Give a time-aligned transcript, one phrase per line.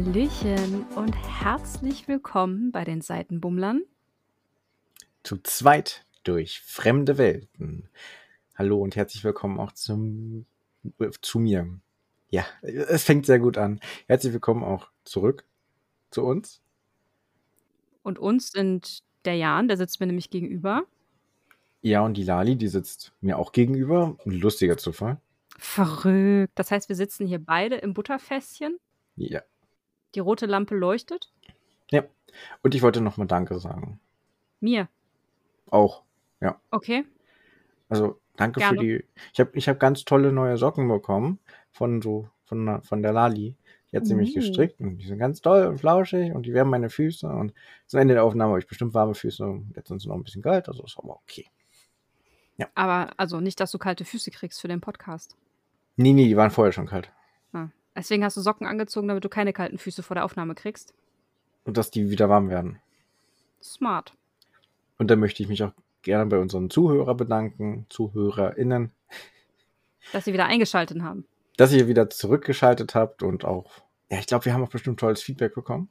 [0.00, 3.82] Hallöchen und herzlich willkommen bei den Seitenbummlern.
[5.22, 7.86] Zu zweit durch fremde Welten.
[8.54, 10.46] Hallo und herzlich willkommen auch zum,
[11.00, 11.68] äh, zu mir.
[12.30, 13.78] Ja, es fängt sehr gut an.
[14.06, 15.44] Herzlich willkommen auch zurück
[16.10, 16.62] zu uns.
[18.02, 20.84] Und uns sind der Jan, der sitzt mir nämlich gegenüber.
[21.82, 24.16] Ja, und die Lali, die sitzt mir auch gegenüber.
[24.24, 25.20] Ein lustiger Zufall.
[25.58, 26.52] Verrückt.
[26.54, 28.78] Das heißt, wir sitzen hier beide im Butterfässchen.
[29.16, 29.42] Ja.
[30.14, 31.32] Die rote Lampe leuchtet.
[31.90, 32.04] Ja.
[32.62, 34.00] Und ich wollte nochmal Danke sagen.
[34.60, 34.88] Mir.
[35.70, 36.02] Auch.
[36.40, 36.60] Ja.
[36.70, 37.04] Okay.
[37.88, 38.78] Also danke Gerne.
[38.78, 39.04] für die.
[39.32, 41.38] Ich habe ich hab ganz tolle neue Socken bekommen
[41.70, 43.56] von so von, von der Lali.
[43.90, 44.34] Die hat sie mich Uh.
[44.34, 47.26] gestrickt und die sind ganz toll und flauschig und die wärmen meine Füße.
[47.26, 47.52] Und
[47.86, 49.62] zum Ende der Aufnahme habe ich bestimmt warme Füße.
[49.74, 51.46] Jetzt sind sie noch ein bisschen kalt, also ist aber okay.
[52.74, 55.36] Aber also nicht, dass du kalte Füße kriegst für den Podcast.
[55.96, 57.10] Nee, nee, die waren vorher schon kalt.
[57.52, 57.68] Ah.
[58.00, 60.94] Deswegen hast du Socken angezogen, damit du keine kalten Füße vor der Aufnahme kriegst.
[61.64, 62.80] Und dass die wieder warm werden.
[63.62, 64.14] Smart.
[64.96, 68.90] Und dann möchte ich mich auch gerne bei unseren Zuhörern bedanken, ZuhörerInnen,
[70.14, 71.26] Dass sie wieder eingeschaltet haben.
[71.58, 73.70] dass ihr wieder zurückgeschaltet habt und auch,
[74.10, 75.90] ja, ich glaube, wir haben auch bestimmt tolles Feedback bekommen.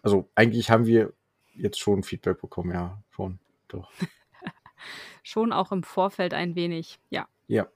[0.00, 1.12] Also eigentlich haben wir
[1.52, 3.92] jetzt schon Feedback bekommen, ja, schon, doch.
[5.22, 6.98] Schon auch im Vorfeld ein wenig.
[7.10, 7.28] Ja.
[7.46, 7.66] Ja.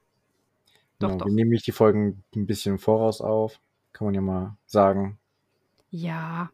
[1.01, 1.25] Doch, genau, doch.
[1.27, 3.59] Wir nehmen nicht die Folgen ein bisschen im Voraus auf,
[3.93, 5.19] kann man ja mal sagen.
[5.89, 6.49] Ja.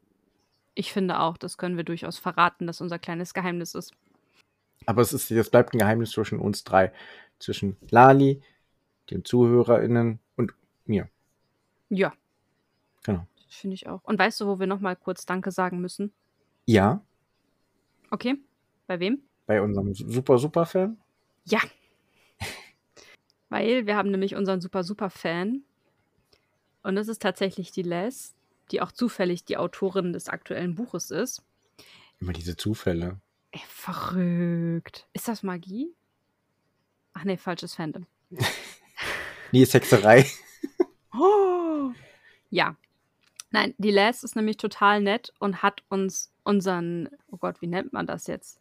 [0.74, 3.94] Ich finde auch, das können wir durchaus verraten, dass unser kleines Geheimnis ist.
[4.86, 6.92] Aber es ist, es bleibt ein Geheimnis zwischen uns drei.
[7.40, 8.42] Zwischen Lali,
[9.10, 10.54] den ZuhörerInnen und
[10.86, 11.10] mir.
[11.90, 12.14] Ja.
[13.04, 13.26] Genau.
[13.50, 14.04] Finde ich auch.
[14.04, 16.14] Und weißt du, wo wir nochmal kurz Danke sagen müssen?
[16.66, 17.02] Ja,
[18.10, 18.38] Okay.
[18.88, 19.22] Bei wem?
[19.46, 20.98] bei unserem super, super Fan.
[21.46, 21.60] Ja.
[23.50, 25.64] Weil wir haben nämlich unseren super, super Fan.
[26.84, 28.36] Und das ist tatsächlich die Les,
[28.72, 31.44] die auch zufällig die Autorin des aktuellen Buches ist.
[32.20, 33.20] Immer diese Zufälle.
[33.52, 35.08] Ey, verrückt.
[35.14, 35.94] Ist das Magie?
[37.14, 38.06] Ach nee, falsches Fandom.
[39.52, 40.26] Nee, ist Hexerei.
[41.14, 41.92] Oh.
[42.50, 42.76] Ja.
[43.50, 47.94] Nein, die Les ist nämlich total nett und hat uns unseren, oh Gott, wie nennt
[47.94, 48.60] man das jetzt?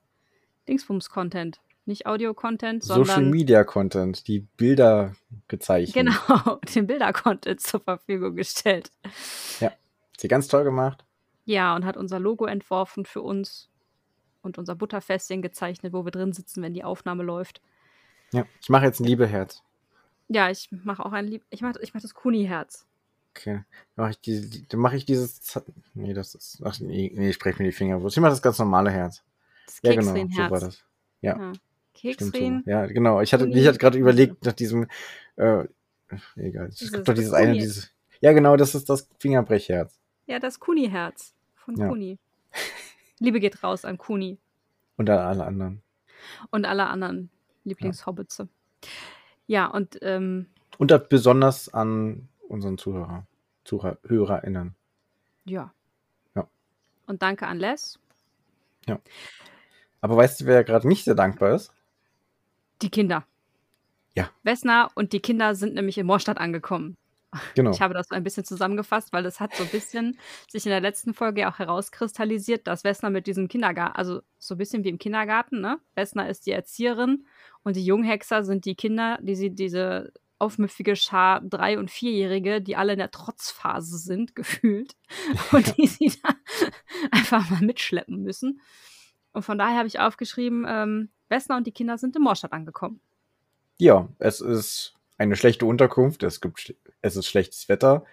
[0.68, 1.60] Dingsbums-Content.
[1.88, 5.14] Nicht Audio-Content, Social sondern Media Content, die Bilder
[5.48, 5.94] gezeichnet.
[6.06, 8.90] genau, den Bilder-Content zur Verfügung gestellt.
[9.60, 9.78] Hat
[10.18, 11.04] sie ganz toll gemacht.
[11.44, 13.70] Ja, und hat unser Logo entworfen für uns
[14.42, 17.60] und unser Butterfässchen gezeichnet, wo wir drin sitzen, wenn die Aufnahme läuft.
[18.32, 19.62] Ja, ich mache jetzt ein Liebeherz.
[20.28, 21.44] Ja, ich mache auch ein Lieb.
[21.50, 22.84] Ich mache ich mach das Kuni-Herz.
[23.30, 23.62] Okay.
[23.94, 25.40] Dann mache ich, dann mach ich dieses.
[25.40, 25.62] Z-
[25.94, 26.60] Nee, das ist.
[26.64, 28.04] Ach, nee, nee ich spreche mir die Finger.
[28.04, 29.22] Ich mache das ganz normale Herz.
[29.66, 30.12] Das Ja, genau.
[30.12, 30.84] So war das.
[31.20, 31.52] Ja, Ja.
[31.96, 32.08] So.
[32.08, 32.62] Keksrin.
[32.66, 33.20] Ja, genau.
[33.20, 34.86] Ich hatte, ich hatte gerade überlegt nach diesem.
[35.36, 35.64] Äh,
[36.36, 36.68] egal.
[36.68, 37.58] Es Dieses gibt doch dieses eine, Kuni.
[37.60, 37.90] dieses.
[38.20, 39.98] Ja, genau, das ist das Fingerbrechherz.
[40.26, 41.88] Ja, das Kuni-Herz von Ja.
[41.88, 42.18] Kuni.
[43.18, 44.38] Liebe geht raus an Kuni
[44.96, 45.82] Und an alle anderen.
[46.50, 47.30] und alle anderen
[47.64, 48.48] Lieblingshobbitze.
[49.46, 50.46] Ja, und ähm,
[50.78, 53.26] Und besonders an unseren Zuhörer.
[53.64, 54.74] ZuhörerInnen.
[55.44, 55.72] ja.
[56.34, 56.46] Ja.
[57.06, 57.98] Und danke an Les.
[60.00, 61.72] Aber weißt du, wer gerade nicht sehr dankbar ist?
[62.82, 63.26] Die Kinder.
[64.14, 64.30] Ja.
[64.42, 66.96] Vesna und die Kinder sind nämlich in Moorstadt angekommen.
[67.54, 67.70] Genau.
[67.70, 70.18] Ich habe das so ein bisschen zusammengefasst, weil das hat so ein bisschen
[70.50, 74.54] sich in der letzten Folge ja auch herauskristallisiert, dass Vesna mit diesem Kindergarten, also so
[74.54, 75.78] ein bisschen wie im Kindergarten, ne?
[75.94, 77.26] Vesna ist die Erzieherin
[77.62, 82.76] und die Junghexer sind die Kinder, die sie diese aufmüffige Schar drei- und vierjährige, die
[82.76, 84.96] alle in der Trotzphase sind, gefühlt
[85.52, 86.30] und die sie da
[87.10, 88.60] einfach mal mitschleppen müssen.
[89.32, 93.00] Und von daher habe ich aufgeschrieben, ähm, Vesna und die Kinder sind in Moorstadt angekommen.
[93.78, 96.22] Ja, es ist eine schlechte Unterkunft.
[96.22, 98.04] Es gibt, es ist schlechtes Wetter.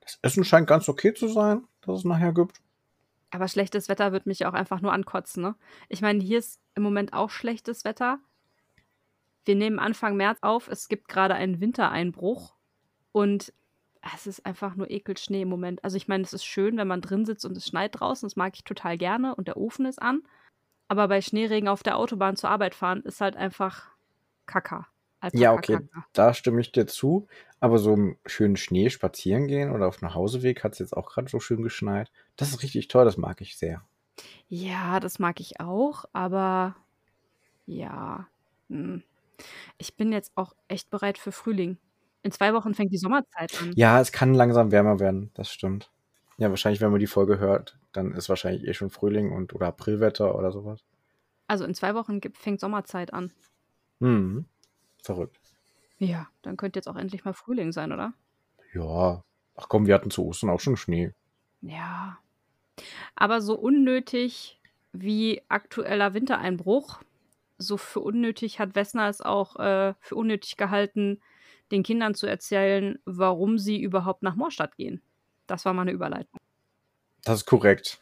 [0.00, 2.60] Das Essen scheint ganz okay zu sein, das es nachher gibt.
[3.30, 5.56] Aber schlechtes Wetter wird mich auch einfach nur ankotzen, ne?
[5.88, 8.20] Ich meine, hier ist im Moment auch schlechtes Wetter.
[9.44, 12.54] Wir nehmen Anfang März auf, es gibt gerade einen Wintereinbruch
[13.12, 13.52] und
[14.14, 15.82] es ist einfach nur Ekelschnee im Moment.
[15.82, 18.36] Also ich meine, es ist schön, wenn man drin sitzt und es schneit draußen, das
[18.36, 20.22] mag ich total gerne und der Ofen ist an.
[20.88, 23.88] Aber bei Schneeregen auf der Autobahn zur Arbeit fahren ist halt einfach
[24.46, 24.86] Kacker.
[25.20, 26.06] Alpaka Ja, okay, Kacker.
[26.12, 27.26] da stimme ich dir zu.
[27.60, 31.08] Aber so im schönen Schnee spazieren gehen oder auf dem Hauseweg hat es jetzt auch
[31.10, 32.10] gerade so schön geschneit.
[32.36, 33.82] Das ist richtig toll, das mag ich sehr.
[34.48, 36.76] Ja, das mag ich auch, aber
[37.66, 38.28] ja.
[38.68, 39.02] hm.
[39.78, 41.78] Ich bin jetzt auch echt bereit für Frühling.
[42.22, 43.72] In zwei Wochen fängt die Sommerzeit an.
[43.76, 45.90] Ja, es kann langsam wärmer werden, das stimmt.
[46.36, 49.68] Ja, wahrscheinlich, wenn man die Folge hört, dann ist wahrscheinlich eh schon Frühling und oder
[49.68, 50.84] Aprilwetter oder sowas.
[51.46, 53.32] Also in zwei Wochen gibt, fängt Sommerzeit an.
[54.00, 54.46] Mhm.
[55.02, 55.38] Verrückt.
[55.98, 58.14] Ja, dann könnte jetzt auch endlich mal Frühling sein, oder?
[58.72, 59.22] Ja.
[59.56, 61.12] Ach komm, wir hatten zu Ostern auch schon Schnee.
[61.60, 62.18] Ja.
[63.14, 64.60] Aber so unnötig
[64.92, 67.02] wie aktueller Wintereinbruch,
[67.58, 71.20] so für unnötig hat Wessner es auch äh, für unnötig gehalten,
[71.70, 75.00] den Kindern zu erzählen, warum sie überhaupt nach Moorstadt gehen.
[75.46, 76.40] Das war mal eine Überleitung.
[77.24, 77.98] Das ist korrekt.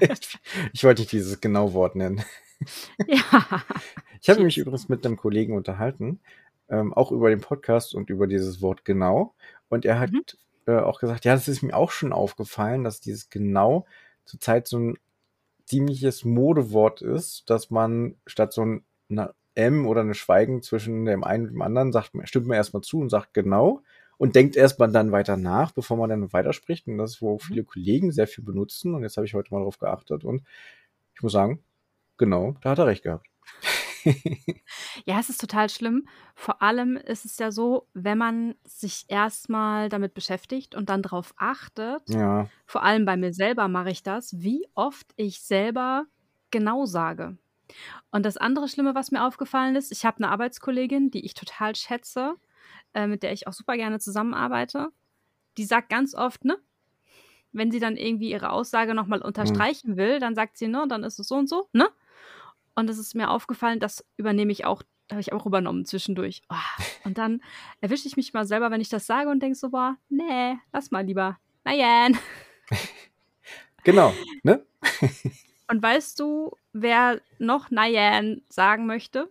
[0.00, 0.38] ich,
[0.72, 2.22] ich wollte nicht dieses genau Wort nennen.
[3.06, 3.62] Ja.
[4.20, 6.20] Ich habe mich übrigens mit einem Kollegen unterhalten,
[6.68, 9.34] ähm, auch über den Podcast und über dieses Wort genau.
[9.68, 10.22] Und er hat Mhm.
[10.66, 13.86] äh, auch gesagt, ja, das ist mir auch schon aufgefallen, dass dieses genau
[14.24, 14.98] zurzeit so ein
[15.64, 18.84] ziemliches Modewort ist, dass man statt so ein
[19.54, 23.00] M oder eine Schweigen zwischen dem einen und dem anderen sagt, stimmt man erstmal zu
[23.00, 23.82] und sagt genau
[24.22, 26.86] und denkt erstmal dann weiter nach, bevor man dann weiterspricht.
[26.86, 28.94] Und das ist, wo viele Kollegen sehr viel benutzen.
[28.94, 30.44] Und jetzt habe ich heute mal darauf geachtet und
[31.12, 31.58] ich muss sagen,
[32.18, 33.26] genau, da hat er recht gehabt.
[35.04, 36.06] Ja, es ist total schlimm.
[36.34, 41.34] Vor allem ist es ja so, wenn man sich erstmal damit beschäftigt und dann drauf
[41.36, 46.06] achtet, ja, vor allem bei mir selber mache ich das, wie oft ich selber
[46.50, 47.38] genau sage.
[48.10, 51.76] Und das andere Schlimme, was mir aufgefallen ist, ich habe eine Arbeitskollegin, die ich total
[51.76, 52.34] schätze,
[52.94, 54.88] äh, mit der ich auch super gerne zusammenarbeite.
[55.56, 56.58] Die sagt ganz oft, ne?
[57.52, 61.18] Wenn sie dann irgendwie ihre Aussage nochmal unterstreichen will, dann sagt sie, ne, dann ist
[61.18, 61.88] es so und so, ne?
[62.74, 66.42] Und es ist mir aufgefallen, das übernehme ich auch, habe ich auch übernommen zwischendurch.
[66.48, 67.42] Oh, und dann
[67.82, 70.90] erwische ich mich mal selber, wenn ich das sage und denke so, boah, nee, lass
[70.90, 71.38] mal lieber.
[71.64, 72.08] Naja.
[73.84, 74.64] genau, ne?
[75.68, 79.30] Und weißt du, wer noch Nayan sagen möchte?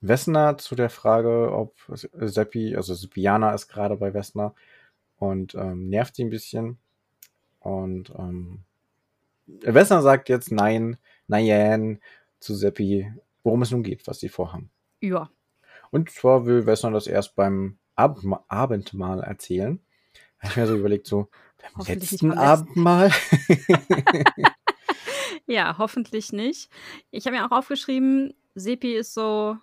[0.00, 4.54] Wessner zu der Frage, ob Seppi, also Seppiana ist gerade bei Wessner
[5.18, 6.78] und ähm, nervt sie ein bisschen.
[7.60, 8.60] Und ähm,
[9.46, 10.96] Wessner sagt jetzt nein,
[11.26, 12.00] nein
[12.38, 13.12] zu Seppi,
[13.42, 14.70] worum es nun geht, was sie vorhaben.
[15.00, 15.30] Ja.
[15.90, 19.80] Und zwar will Wessner das erst beim Abendma Abendmahl erzählen.
[20.40, 21.28] Da hab ich mir so überlegt, so,
[21.76, 22.38] beim letzten beim letzten.
[22.38, 23.10] Abendmahl?
[25.48, 26.68] Ja, hoffentlich nicht.
[27.10, 29.56] Ich habe mir auch aufgeschrieben, Sepi ist so,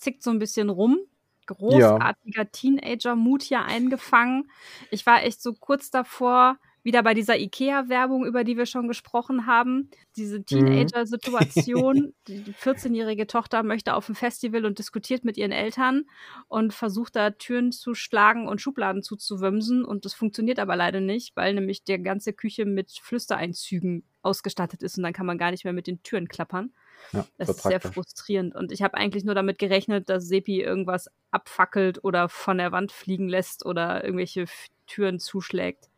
[0.00, 0.98] zickt so ein bisschen rum.
[1.46, 4.50] Großartiger Teenager-Mut hier eingefangen.
[4.90, 9.46] Ich war echt so kurz davor, wieder bei dieser IKEA-Werbung, über die wir schon gesprochen
[9.46, 9.90] haben.
[10.16, 12.14] Diese Teenager-Situation.
[12.28, 16.04] Die 14-jährige Tochter möchte auf ein Festival und diskutiert mit ihren Eltern
[16.48, 19.84] und versucht da Türen zu schlagen und Schubladen zuzuwimsen.
[19.84, 24.96] Und das funktioniert aber leider nicht, weil nämlich die ganze Küche mit Flüstereinzügen ausgestattet ist
[24.96, 26.72] und dann kann man gar nicht mehr mit den Türen klappern.
[27.12, 28.54] Ja, Das ist sehr frustrierend.
[28.54, 32.92] Und ich habe eigentlich nur damit gerechnet, dass Sepi irgendwas abfackelt oder von der Wand
[32.92, 34.46] fliegen lässt oder irgendwelche
[34.86, 35.88] Türen zuschlägt.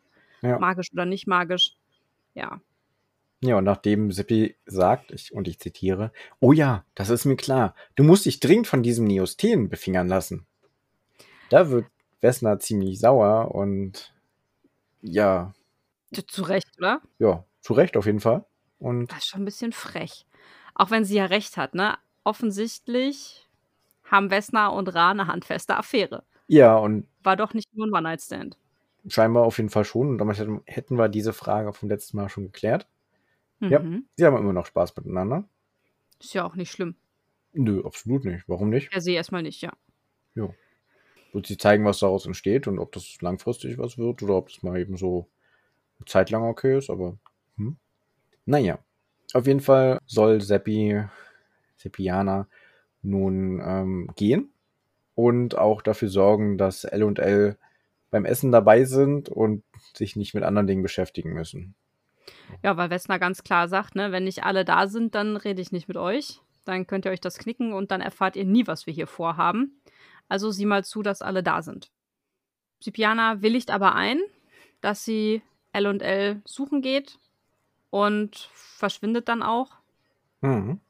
[0.41, 0.59] Ja.
[0.59, 1.73] Magisch oder nicht magisch.
[2.35, 2.61] Ja.
[3.45, 7.75] Ja, und nachdem Seppi sagt, ich, und ich zitiere, oh ja, das ist mir klar,
[7.97, 10.47] du musst dich dringend von diesem Neosteen befingern lassen.
[11.51, 11.87] Da wird
[12.21, 14.15] Wessner ziemlich sauer und
[15.03, 15.53] ja,
[16.15, 17.01] Zu- Zu Recht, oder?
[17.19, 18.45] ja, zu Recht auf jeden Fall.
[18.79, 20.25] Und Das ist schon ein bisschen frech.
[20.75, 21.97] Auch wenn sie ja recht hat, ne?
[22.25, 23.49] Offensichtlich
[24.05, 26.25] haben Wessner und Ra eine handfeste Affäre.
[26.49, 28.57] ja, und War doch nicht nur ein One-Night-Stand.
[29.09, 30.09] scheinbar auf jeden Fall schon.
[30.11, 32.87] Und damit hätten- wir diese Frage vom letzten Mal schon geklärt.
[33.61, 33.79] Ja.
[33.81, 34.07] Mhm.
[34.17, 35.45] Sie haben immer noch Spaß miteinander.
[36.21, 36.97] Ist ja auch nicht schlimm.
[37.53, 38.49] Nö, absolut nicht.
[38.49, 38.91] Warum nicht?
[38.91, 39.73] Per se erstmal nicht, ja.
[41.33, 44.63] Wird sie zeigen, was daraus entsteht und ob das langfristig was wird oder ob das
[44.63, 45.29] mal eben so
[45.99, 47.17] eine Zeit lang okay ist, aber
[47.57, 47.77] hm.
[48.45, 48.79] naja.
[49.35, 51.03] Auf jeden Fall soll Seppi,
[51.77, 52.47] Seppiana
[53.03, 54.53] nun ähm, gehen
[55.15, 57.57] und auch dafür sorgen, dass L und L
[58.11, 61.75] beim Essen dabei sind und sich nicht mit anderen Dingen beschäftigen müssen.
[62.63, 65.73] Ja, weil Wessner ganz klar sagt, ne, wenn nicht alle da sind, dann rede ich
[65.73, 66.41] nicht mit euch.
[66.65, 69.81] Dann könnt ihr euch das knicken und dann erfahrt ihr nie, was wir hier vorhaben.
[70.29, 71.91] Also sieh mal zu, dass alle da sind.
[72.81, 74.21] Sipiana willigt aber ein,
[74.81, 77.19] dass sie L und L suchen geht
[77.93, 79.77] und verschwindet dann auch.
[80.41, 80.81] Mhm.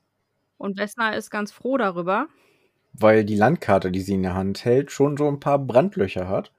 [0.57, 2.29] Und Wessner ist ganz froh darüber.
[2.93, 6.53] Weil die Landkarte, die sie in der Hand hält, schon so ein paar Brandlöcher hat.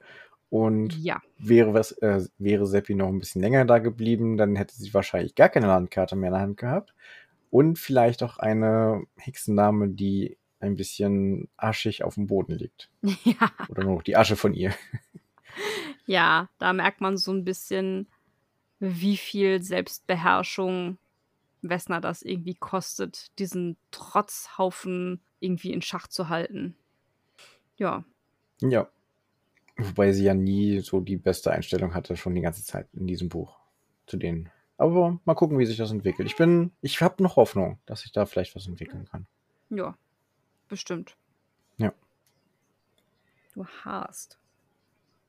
[0.50, 4.74] Und Ja, wäre, was, äh, wäre Seppi noch ein bisschen länger da geblieben, dann hätte
[4.76, 6.94] sie wahrscheinlich gar keine Landkarte mehr in der Hand gehabt.
[7.48, 12.90] Und vielleicht auch eine Hexenname, die ein bisschen aschig auf dem Boden liegt.
[13.24, 14.74] ja, Oder nur noch die Asche von ihr.
[16.04, 18.08] ja, da merkt man so ein bisschen,
[18.80, 20.98] wie viel Selbstbeherrschung
[21.62, 26.76] Wessner das irgendwie kostet, diesen Trotzhaufen irgendwie in Schach zu halten.
[27.76, 28.04] Ja,
[28.60, 28.88] Ja.
[29.76, 33.28] Wobei sie ja nie so die beste Einstellung hatte, schon die ganze Zeit in diesem
[33.28, 33.58] Buch
[34.06, 34.48] zu denen.
[34.76, 36.28] Aber mal gucken, wie sich das entwickelt.
[36.28, 39.26] Ich bin, ich habe noch Hoffnung, dass sich da vielleicht was entwickeln kann.
[39.70, 39.96] ja,
[40.68, 41.16] bestimmt.
[41.78, 41.92] Ja.
[43.54, 44.38] Du hast.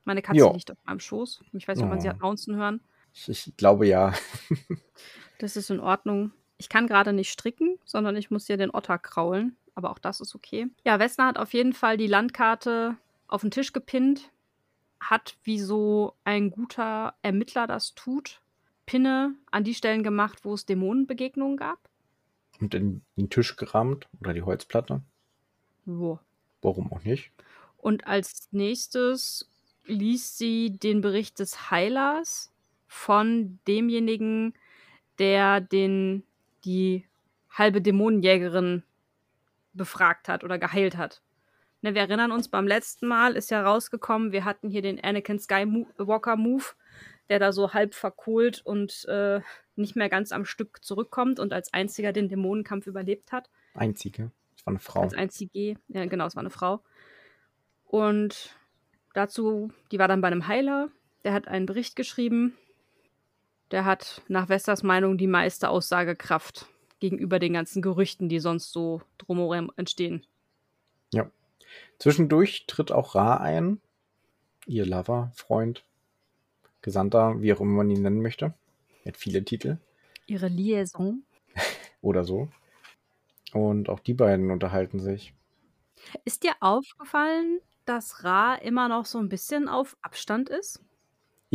[0.04, 0.52] Meine Katze Ja.
[0.52, 1.42] liegt auf meinem Schoß.
[1.52, 2.10] Ich weiß nicht, ob man sie Oh.
[2.12, 2.80] hat bouncen hören.
[3.26, 4.12] Ich, glaube ja.
[5.38, 6.32] Das ist in Ordnung.
[6.58, 9.56] Ich kann gerade nicht stricken, sondern ich muss hier den Otter kraulen.
[9.74, 10.68] Aber auch das ist okay.
[10.84, 12.96] Ja, Wessner hat auf jeden Fall die Landkarte
[13.28, 14.30] auf den Tisch gepinnt.
[15.00, 18.40] Hat, wie so ein guter Ermittler das tut,
[18.86, 21.78] Pinne an die Stellen gemacht, wo es Dämonenbegegnungen gab.
[22.60, 25.02] Und in den Tisch gerammt oder die Holzplatte.
[25.84, 26.18] Wo?
[26.62, 27.32] Warum auch nicht?
[27.76, 29.50] Und als nächstes
[29.84, 32.50] liest sie den Bericht des Heilers
[32.86, 34.54] von demjenigen,
[35.18, 36.24] der den,
[36.64, 37.06] die
[37.50, 38.82] halbe Dämonenjägerin
[39.72, 41.22] befragt hat oder geheilt hat.
[41.82, 45.38] Ne, wir erinnern uns, beim letzten Mal ist ja rausgekommen, wir hatten hier den Anakin
[45.38, 46.64] Skywalker Move,
[47.28, 49.40] der da so halb verkohlt und äh,
[49.76, 53.50] nicht mehr ganz am Stück zurückkommt und als einziger den Dämonenkampf überlebt hat.
[53.74, 54.30] Einzige.
[54.56, 55.02] Es war eine Frau.
[55.02, 56.82] Als einzige, ja genau, es war eine Frau.
[57.84, 58.56] Und
[59.12, 60.88] dazu, die war dann bei einem Heiler,
[61.24, 62.56] der hat einen Bericht geschrieben.
[63.70, 66.66] Der hat nach Westers Meinung die meiste Aussagekraft
[67.00, 70.24] gegenüber den ganzen Gerüchten, die sonst so drumherum entstehen.
[71.12, 71.30] Ja.
[71.98, 73.80] Zwischendurch tritt auch Ra ein,
[74.66, 75.84] ihr Lover, Freund,
[76.82, 78.54] Gesandter, wie auch immer man ihn nennen möchte.
[79.04, 79.78] Er hat viele Titel.
[80.26, 81.22] Ihre Liaison.
[82.00, 82.48] Oder so.
[83.52, 85.32] Und auch die beiden unterhalten sich.
[86.24, 90.80] Ist dir aufgefallen, dass Ra immer noch so ein bisschen auf Abstand ist?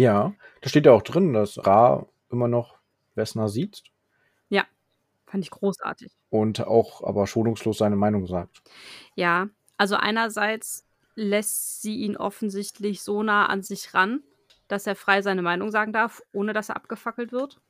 [0.02, 2.80] Ja, da steht ja auch drin, dass Ra immer noch
[3.14, 3.84] Vesna sieht.
[4.50, 4.66] Ja,
[5.28, 6.12] fand ich großartig.
[6.32, 8.64] Und auch aber schonungslos seine Meinung sagt.
[9.14, 14.24] Ja, also einerseits lässt sie ihn offensichtlich so nah an sich ran,
[14.68, 17.62] dass er frei seine Meinung sagen darf, ohne dass er abgefackelt wird.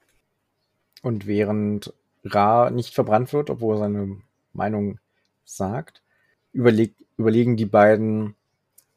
[1.02, 4.22] Und während Ra nicht verbrannt wird, obwohl er seine
[4.54, 5.00] Meinung
[5.44, 6.02] sagt,
[6.54, 8.36] überleg überlegen die beiden,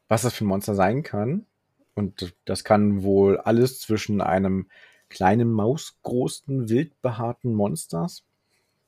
[0.07, 1.45] was das für ein Monster sein kann.
[1.95, 4.67] Und das kann wohl alles zwischen einem
[5.09, 8.25] kleinen mausgroßen, wildbehaarten Monsters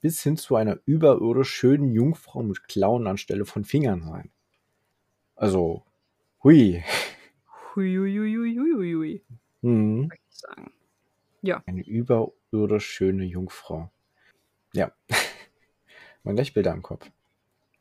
[0.01, 4.29] bis hin zu einer überirdisch schönen Jungfrau mit Klauen anstelle von Fingern sein.
[5.35, 5.83] Also,
[6.43, 6.83] hui.
[7.75, 9.23] Hui, hui, hui, hui, hui.
[9.61, 10.09] Hm.
[10.13, 10.71] Ich sagen.
[11.41, 11.63] Ja.
[11.65, 13.91] Eine überirdisch schöne Jungfrau.
[14.73, 14.91] Ja.
[16.23, 17.09] Man gleich Bilder im Kopf.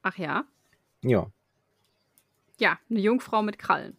[0.03, 0.45] Ach ja?
[1.03, 1.31] Ja.
[2.59, 3.97] Ja, eine Jungfrau mit Krallen.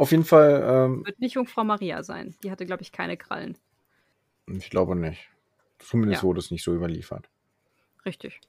[0.00, 0.62] Auf jeden Fall.
[0.66, 2.34] Ähm, Wird nicht Jungfrau Maria sein.
[2.42, 3.58] Die hatte, glaube ich, keine Krallen.
[4.46, 5.28] ich glaube nicht.
[5.78, 6.26] Zumindest Ja.
[6.26, 7.28] wurde es nicht so überliefert.
[8.06, 8.40] Richtig.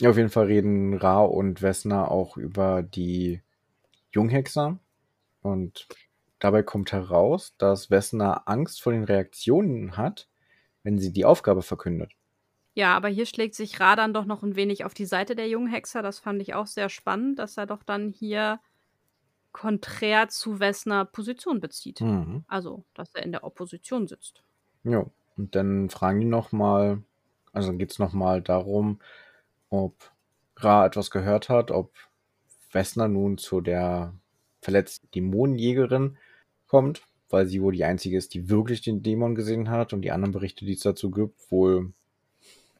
[0.00, 3.42] Ja, auf jeden Fall reden Ra und Vesna auch über die
[4.12, 4.78] Junghexer.
[5.42, 5.88] Und
[6.38, 10.28] dabei kommt heraus, dass Vesna Angst vor den Reaktionen hat,
[10.84, 12.12] wenn sie die Aufgabe verkündet.
[12.74, 15.48] Ja, aber hier schlägt sich Ra dann doch noch ein wenig auf die Seite der
[15.48, 16.02] jungen Hexer.
[16.02, 18.60] Das fand ich auch sehr spannend, dass er doch dann hier
[19.52, 22.00] konträr zu Wessner Position bezieht.
[22.00, 22.44] Mhm.
[22.48, 24.42] Also, dass er in der Opposition sitzt.
[24.84, 25.06] Ja,
[25.36, 27.02] und dann fragen die nochmal,
[27.52, 29.00] also geht es nochmal darum,
[29.70, 29.94] ob
[30.56, 31.92] Ra etwas gehört hat, ob
[32.70, 34.14] Vesna nun zu der
[34.60, 36.16] verletzten Dämonenjägerin
[36.66, 40.12] kommt, weil sie wohl die einzige ist, die wirklich den Dämon gesehen hat und die
[40.12, 41.92] anderen Berichte, die es dazu gibt, wohl,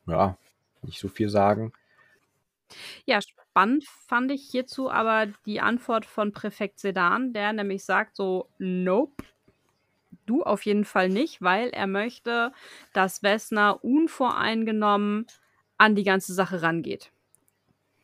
[0.07, 0.37] ja,
[0.83, 1.73] nicht so viel sagen.
[3.05, 3.21] Ja,
[3.53, 9.23] spannend fand ich hierzu aber die Antwort von Präfekt Sedan, der nämlich sagt so, nope,
[10.25, 12.53] du auf jeden Fall nicht, weil er möchte,
[12.95, 15.27] dass Wessner unvoreingenommen
[15.77, 17.13] an die ganze Sache rangeht.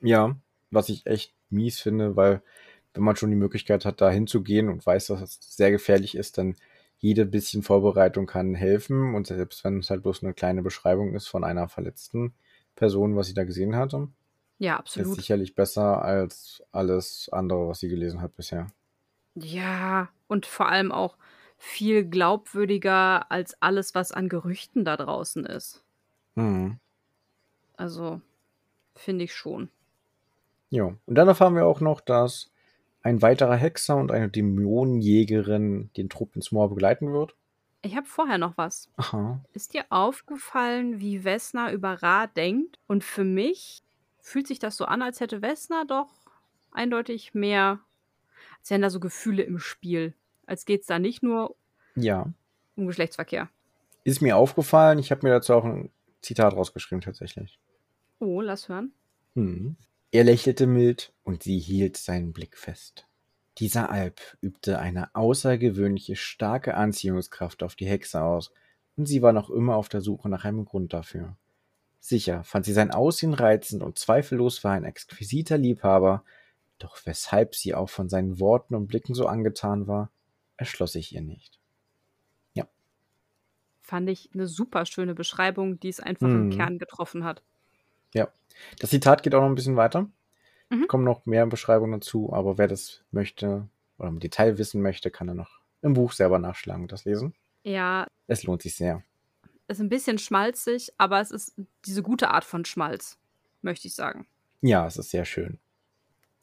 [0.03, 0.37] Ja,
[0.71, 2.43] was ich echt mies finde, weil
[2.93, 6.37] wenn man schon die Möglichkeit hat, da hinzugehen und weiß, dass es sehr gefährlich ist,
[6.37, 6.57] dann
[6.99, 9.15] jede bisschen Vorbereitung kann helfen.
[9.15, 12.35] Und selbst wenn es halt bloß eine kleine Beschreibung ist von einer verletzten
[12.77, 14.09] Person, was sie da gesehen hatte,
[14.59, 15.17] Ja, ist absolut.
[15.17, 18.67] sicherlich besser als alles andere, was sie gelesen hat bisher.
[19.35, 21.17] Ja, und vor allem auch
[21.57, 25.85] viel glaubwürdiger als alles, was an Gerüchten da draußen ist.
[26.35, 26.79] Mhm.
[27.77, 28.21] Also,
[28.95, 29.69] finde ich schon.
[30.71, 32.51] Ja, und dann erfahren wir auch noch, dass
[33.03, 37.35] ein weiterer Hexer und eine Dämonenjägerin den Trupp ins Moor begleiten wird.
[37.83, 38.91] Ich habe vorher noch was.
[38.97, 39.41] Aha.
[39.53, 42.79] Ist dir aufgefallen, wie Wessner über Ra denkt?
[42.89, 43.83] Und für mich
[44.29, 46.11] fühlt sich das so an, als hätte Wessner doch
[46.71, 47.81] eindeutig mehr,
[48.61, 50.15] als wären da so Gefühle im Spiel.
[50.47, 51.57] Als geht es da nicht nur
[51.95, 52.33] Ja.
[52.77, 53.49] um Geschlechtsverkehr.
[54.05, 54.99] Ist mir aufgefallen.
[54.99, 55.91] Ich habe mir dazu auch ein
[56.23, 57.59] Zitat rausgeschrieben, tatsächlich.
[58.21, 58.93] Oh, lass hören.
[59.35, 59.77] Hm.
[60.11, 63.07] Er lächelte mild und sie hielt seinen Blick fest.
[63.59, 68.53] Dieser Alp übte eine außergewöhnliche starke Anziehungskraft auf die Hexe aus,
[68.97, 71.37] und sie war noch immer auf der Suche nach einem Grund dafür.
[72.01, 76.25] Sicher fand sie sein Aussehen reizend und zweifellos war er ein exquisiter Liebhaber,
[76.79, 80.11] doch weshalb sie auch von seinen Worten und Blicken so angetan war,
[80.57, 81.59] erschloss sich ihr nicht.
[83.89, 86.51] fand ich eine super schöne Beschreibung, die es einfach im Mhm.
[86.51, 87.43] Kern getroffen hat.
[88.15, 88.29] Ja.
[88.79, 90.09] Das Zitat geht auch noch ein bisschen weiter.
[90.69, 90.87] Mhm.
[90.89, 93.67] Kommen noch mehr Beschreibungen dazu, aber wer das möchte
[93.99, 97.35] oder im Detail wissen möchte, kann er noch im Buch selber nachschlagen und das lesen.
[97.65, 99.03] Ja, Es lohnt sich sehr.
[99.69, 103.19] Ist ein bisschen schmalzig, aber es ist diese gute Art von Schmalz,
[103.63, 104.27] möchte ich sagen.
[104.61, 105.59] Ja, es ist sehr schön.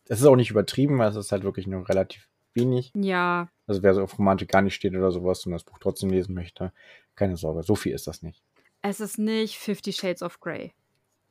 [0.08, 2.91] Es ist auch nicht übertrieben, weil es ist halt wirklich nur relativ wenig.
[2.96, 6.10] Ja, Also wer so auf Romantik gar nicht steht oder sowas und das Buch trotzdem
[6.12, 6.72] lesen möchte,
[7.15, 8.41] keine Sorge, so viel ist das nicht.
[8.82, 10.74] es ist nicht Fifty Shades of Grey.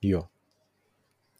[0.01, 0.29] Ja,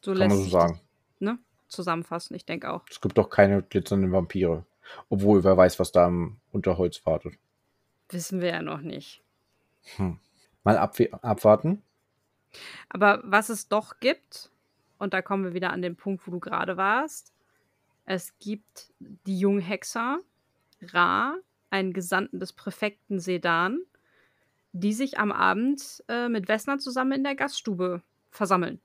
[0.01, 0.73] So kann lässt man so sagen.
[1.19, 2.83] das ne, zusammenfassen, ich denke auch.
[2.89, 4.65] Es gibt doch keine glitzernden Vampire.
[5.09, 7.33] Obwohl, wer weiß, was da im Unterholz wartet.
[8.09, 9.23] Wissen wir ja noch nicht.
[9.97, 10.19] Hm.
[10.65, 11.81] Mal abwarten.
[12.89, 14.49] Aber was es doch gibt,
[14.97, 17.31] und da kommen wir wieder an den Punkt, wo du gerade warst,
[18.05, 20.19] es gibt die Junghexer,
[20.81, 21.35] Ra,
[21.69, 23.79] einen Gesandten des Präfekten Sedan,
[24.73, 28.81] die sich am Abend äh, mit Wessner zusammen in der Gaststube versammeln.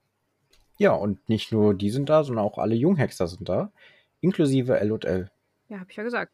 [0.78, 3.72] Ja, und nicht nur die sind da, sondern auch alle Junghexer sind da.
[4.20, 5.30] Inklusive L und L.
[5.68, 6.32] Ja, habe ich ja gesagt.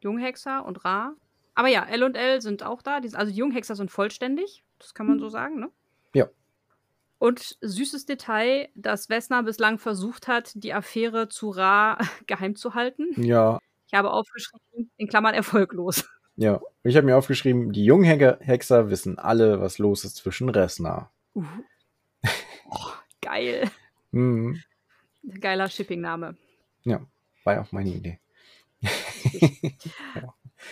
[0.00, 1.14] Junghexer und Ra.
[1.54, 3.00] Aber ja, L und L sind auch da.
[3.00, 4.62] Die, also die Junghexer sind vollständig.
[4.78, 5.70] Das kann man so sagen, ne?
[6.14, 6.28] Ja.
[7.18, 13.08] Und süßes Detail, dass Wessner bislang versucht hat, die Affäre zu Ra geheim zu halten.
[13.16, 16.08] Ja, Ich habe aufgeschrieben, in Klammern erfolglos.
[16.36, 16.60] ja.
[16.84, 21.10] Ich habe mir aufgeschrieben, die Junghexer wissen alle, was los ist zwischen Resna.
[21.34, 21.44] Uh.
[22.70, 23.70] Oh, geil.
[24.12, 24.62] Hm.
[25.40, 26.36] Geiler Shipping-Name.
[26.84, 27.00] Ja,
[27.44, 28.20] war ja auch meine Idee.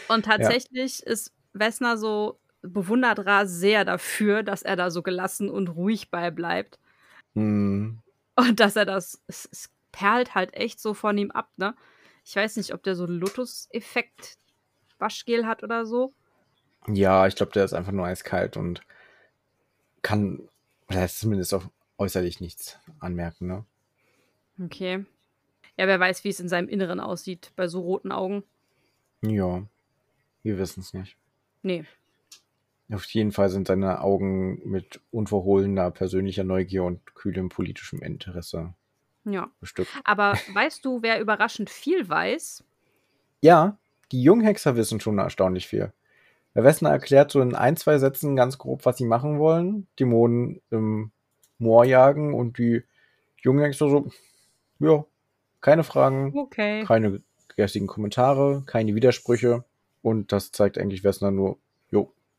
[0.08, 5.68] Und tatsächlich ist Wessner so, bewundert Ra sehr dafür, dass er da so gelassen und
[5.68, 6.78] ruhig bei bleibt.
[7.34, 7.98] Hm.
[8.36, 11.74] Und dass er das, es, es perlt halt echt so von ihm ab, ne?
[12.24, 14.38] Ich weiß nicht, ob der so Lotus-Effekt
[14.98, 16.12] Waschgel hat oder so.
[16.88, 18.80] Ja, ich glaube, der ist einfach nur eiskalt und
[20.02, 20.48] kann,
[20.88, 21.64] oder ist zumindest auch
[21.98, 23.64] äußerlich nichts anmerken, ne?
[24.62, 25.04] Okay.
[25.76, 28.44] Ja, wer weiß, wie es in seinem Inneren aussieht, bei so roten Augen.
[29.22, 29.62] Ja,
[30.42, 31.16] wir wissen es nicht.
[31.62, 31.84] Nee.
[32.92, 38.74] Auf jeden Fall sind seine Augen mit unverhohlener persönlicher Neugier und kühlem politischem Interesse
[39.24, 39.50] Ja.
[39.60, 39.90] bestückt.
[40.04, 42.62] Aber weißt du, wer überraschend viel weiß?
[43.42, 43.78] Ja,
[44.12, 45.92] die Junghexer wissen schon erstaunlich viel.
[46.54, 49.88] Herr Wessner erklärt so in ein, zwei Sätzen ganz grob, was sie machen wollen.
[49.98, 51.10] Dämonen im
[51.58, 52.82] Moor jagen und die
[53.42, 54.10] Junghexer so,
[54.78, 55.04] ja,
[55.60, 56.84] keine Fragen, Okay.
[56.84, 57.20] keine
[57.56, 59.64] geistigen Kommentare, keine Widersprüche.
[60.02, 61.58] Und das zeigt eigentlich Wessner nur,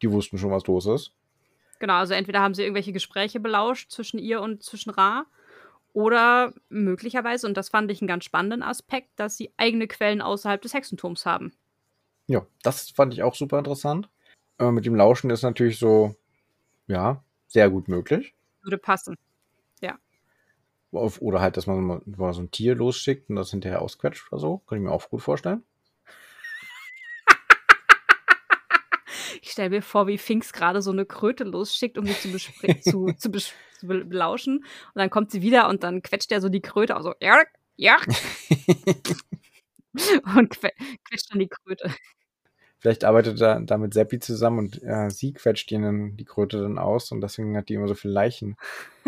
[0.02, 1.12] die wussten schon, was los ist.
[1.80, 5.26] Genau, also entweder haben sie irgendwelche Gespräche belauscht zwischen ihr und zwischen Ra
[5.94, 10.62] oder möglicherweise, und das fand ich einen ganz spannenden Aspekt, dass sie eigene Quellen außerhalb
[10.62, 11.54] des Hexenturms haben.
[12.28, 14.10] Ja, das fand ich auch super interessant.
[14.60, 16.16] Äh, mit dem Lauschen ist natürlich so,
[16.88, 18.34] ja, sehr gut möglich.
[18.62, 19.18] Würde passen.
[20.92, 24.32] Auf, oder halt, dass man mal, mal so ein Tier losschickt und das hinterher ausquetscht
[24.32, 24.60] oder so.
[24.60, 25.64] Kann ich mir auch gut vorstellen.
[29.42, 32.38] Ich stelle mir vor, wie Finks gerade so eine Kröte losschickt, um sie zu,
[32.82, 34.58] zu, zu, zu be- belauschen.
[34.58, 34.66] Und
[34.96, 37.42] dann kommt sie wieder und dann quetscht er so die Kröte auch so, ja,
[37.76, 37.98] ja.
[40.38, 40.70] und que
[41.10, 41.92] quetscht dann die Kröte.
[42.80, 46.78] Vielleicht arbeitet er da mit Seppi zusammen und äh, sie quetscht ihnen die Kröte dann
[46.78, 48.56] aus und deswegen hat die immer so viele Leichen.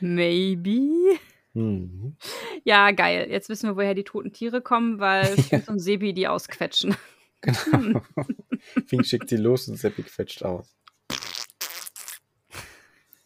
[0.00, 1.18] Maybe.
[1.54, 2.16] Mhm.
[2.64, 3.26] Ja, geil.
[3.30, 6.94] Jetzt wissen wir, woher die toten Tiere kommen, weil Finks und Sebi die ausquetschen.
[7.42, 8.02] Genau.
[8.86, 10.74] Fink schickt sie los und Seppi quetscht aus.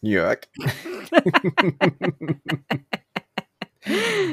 [0.01, 0.41] Jörg.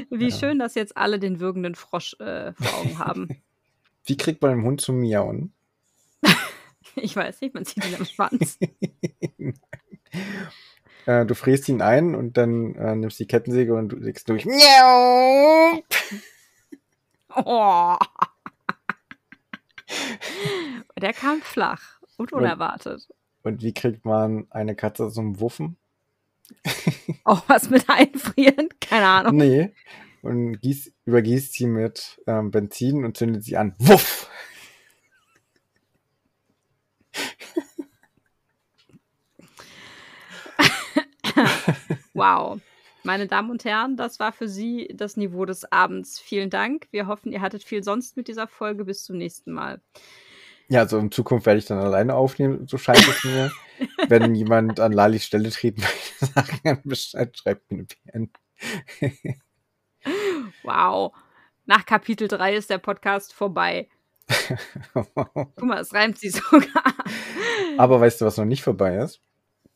[0.10, 0.36] Wie Ja.
[0.38, 3.28] schön, dass jetzt alle den würgenden Frosch äh, vor Augen haben.
[4.06, 5.54] Wie kriegt man einen Hund zum Miauen?
[7.00, 8.58] Ich weiß nicht, man sieht ihn am Schwanz.
[11.06, 14.46] Äh, du fräst ihn ein und dann äh, nimmst die Kettensäge und du legst durch.
[14.46, 15.84] Miau!
[17.36, 17.98] Oh.
[21.00, 23.08] Der kam flach und unerwartet.
[23.44, 25.78] Und wie kriegt man eine Katze zum Wuffen?
[27.24, 28.70] Auch was mit einfrieren?
[28.80, 29.38] Keine Ahnung.
[29.38, 29.74] Nee.
[30.22, 33.76] Und gieß, übergießt sie mit ähm, Benzin und zündet sie an.
[33.78, 34.30] Wuff!
[42.14, 42.60] Wow.
[43.08, 46.20] Meine Damen und Herren, das war für Sie das Niveau des Abends.
[46.20, 46.90] Vielen Dank.
[46.92, 48.84] Wir hoffen, ihr hattet viel sonst mit dieser Folge.
[48.84, 49.80] Bis zum nächsten Mal.
[50.68, 53.50] Ja, also in Zukunft werde ich dann alleine aufnehmen, so scheint es mir.
[54.10, 56.26] Wenn jemand an Lalis Stelle treten möchte,
[56.66, 58.30] sagen Bescheid, schreibt mir eine PN.
[60.64, 61.14] Wow.
[61.66, 63.88] Nach Kapitel 3 ist der Podcast vorbei.
[64.94, 66.94] Guck mal, es reimt sich sogar.
[67.78, 69.22] Aber weißt du, was noch nicht vorbei ist?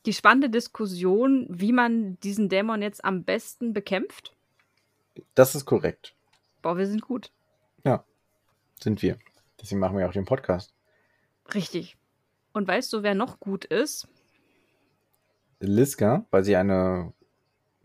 [0.06, 4.36] Die spannende Diskussion, wie man diesen Dämon jetzt am besten bekämpft.
[5.36, 6.16] Das ist korrekt.
[6.62, 7.32] Boah, wir sind gut.
[7.84, 8.04] Ja,
[8.80, 9.18] sind wir.
[9.62, 10.74] Deswegen machen wir auch den Podcast.
[11.54, 11.98] Richtig.
[12.54, 14.08] Und weißt du, wer noch gut ist?
[15.60, 17.14] Liska, weil sie eine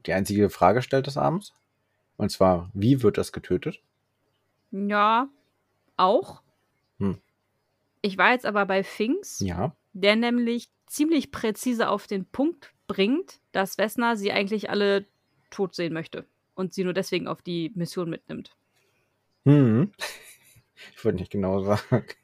[0.07, 1.53] die einzige Frage stellt des Abends.
[2.17, 3.83] Und zwar, wie wird das getötet?
[4.71, 5.29] Ja,
[5.97, 6.43] auch.
[6.99, 7.19] Hm.
[8.03, 9.75] Ich war jetzt aber bei Finks, Ja.
[9.93, 15.07] der nämlich ziemlich präzise auf den Punkt bringt, dass Vesna sie eigentlich alle
[15.51, 18.57] tot sehen möchte und sie nur deswegen auf die Mission mitnimmt.
[19.45, 19.93] Hm.
[20.95, 21.81] Ich wollte nicht genau sagen.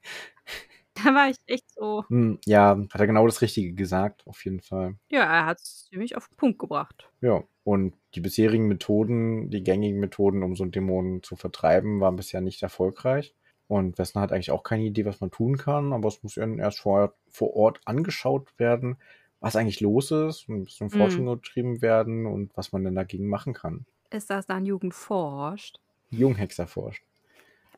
[0.95, 4.61] Da war ich echt so, Hm, ja, hat er genau das Richtige gesagt, auf jeden
[4.61, 4.97] Fall.
[5.11, 7.09] ja, er hat es ziemlich auf den Punkt gebracht.
[7.23, 12.17] Ja, und die bisherigen Methoden, die gängigen Methoden, um so einen Dämonen zu vertreiben, waren
[12.17, 13.35] bisher nicht erfolgreich.
[13.73, 16.59] Und Wessner hat eigentlich auch keine Idee, was man tun kann, aber es muss ihnen
[16.59, 18.99] erst vor, vor Ort angeschaut werden,
[19.41, 20.91] was eigentlich los ist, und ein bisschen Mhm.
[20.91, 23.87] Forschung getrieben werden und was man denn dagegen machen kann.
[24.11, 25.81] Ist das dann Jugend forscht?
[26.11, 27.03] Junghexer forscht.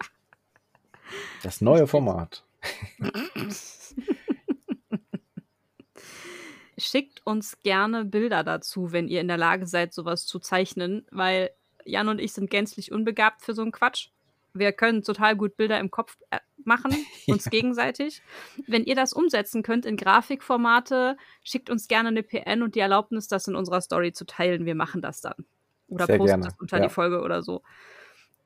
[1.44, 1.86] Das neue.
[1.86, 2.42] Format.
[6.76, 11.50] Schickt uns gerne Bilder dazu, wenn ihr in der Lage seid, sowas zu zeichnen, weil
[11.84, 14.08] Jan und ich sind gänzlich unbegabt für so einen Quatsch.
[14.54, 16.92] Wir können total gut Bilder im Kopf äh, machen,
[17.26, 17.50] uns Ja.
[17.50, 18.22] gegenseitig.
[18.66, 23.26] Wenn ihr das umsetzen könnt in Grafikformate, schickt uns gerne eine PN und die Erlaubnis,
[23.26, 24.64] das in unserer Story zu teilen.
[24.64, 25.34] Wir machen das dann.
[25.88, 26.84] Oder Sehr posten gerne, das unter ja.
[26.84, 27.62] die Folge oder so.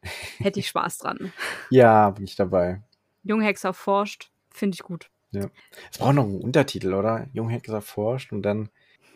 [0.39, 1.33] Hätte ich Spaß dran.
[1.71, 2.83] Ja, bin ich dabei.
[3.23, 5.11] Junghexer forscht, finde ich gut.
[5.31, 7.29] Es braucht noch einen Untertitel, oder?
[7.35, 8.71] Junghexer forscht und dann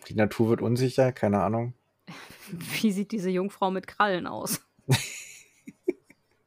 [0.08, 1.72] die Natur wird unsicher, keine Ahnung.
[2.50, 4.60] Wie sieht diese Jungfrau mit Krallen aus?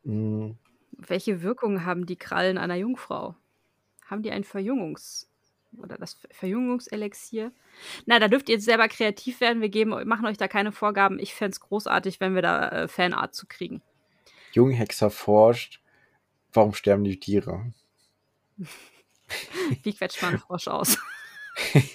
[0.05, 0.55] Hm,
[0.91, 3.35] Welche Wirkung haben die Krallen einer Jungfrau?
[4.05, 5.27] Haben die ein Verjüngungs-
[5.77, 7.51] oder das Ver- Verjüngungselixier?
[8.05, 9.61] Na, da dürft ihr jetzt selber kreativ werden.
[9.61, 11.19] Wir geben, machen euch da keine Vorgaben.
[11.19, 13.81] Ich fände es großartig, wenn wir da äh, Fanart zu kriegen.
[14.53, 15.81] Junghexer forscht,
[16.53, 17.73] warum sterben die Tiere?
[19.83, 20.97] Wie quetscht man einen Frosch aus?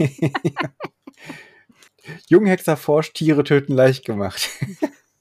[2.28, 4.48] Junghexer forscht, Tiere töten leicht gemacht.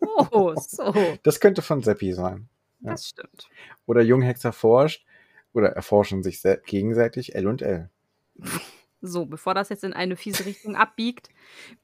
[0.02, 1.18] Oh, so.
[1.24, 2.50] Das könnte von Seppi sein.
[2.82, 2.92] Ja.
[2.92, 3.50] Das stimmt.
[3.86, 5.06] Oder Junghexer forscht,
[5.54, 7.90] oder erforschen sich se- gegenseitig L und L.
[9.02, 11.30] So, bevor das jetzt in eine fiese Richtung abbiegt,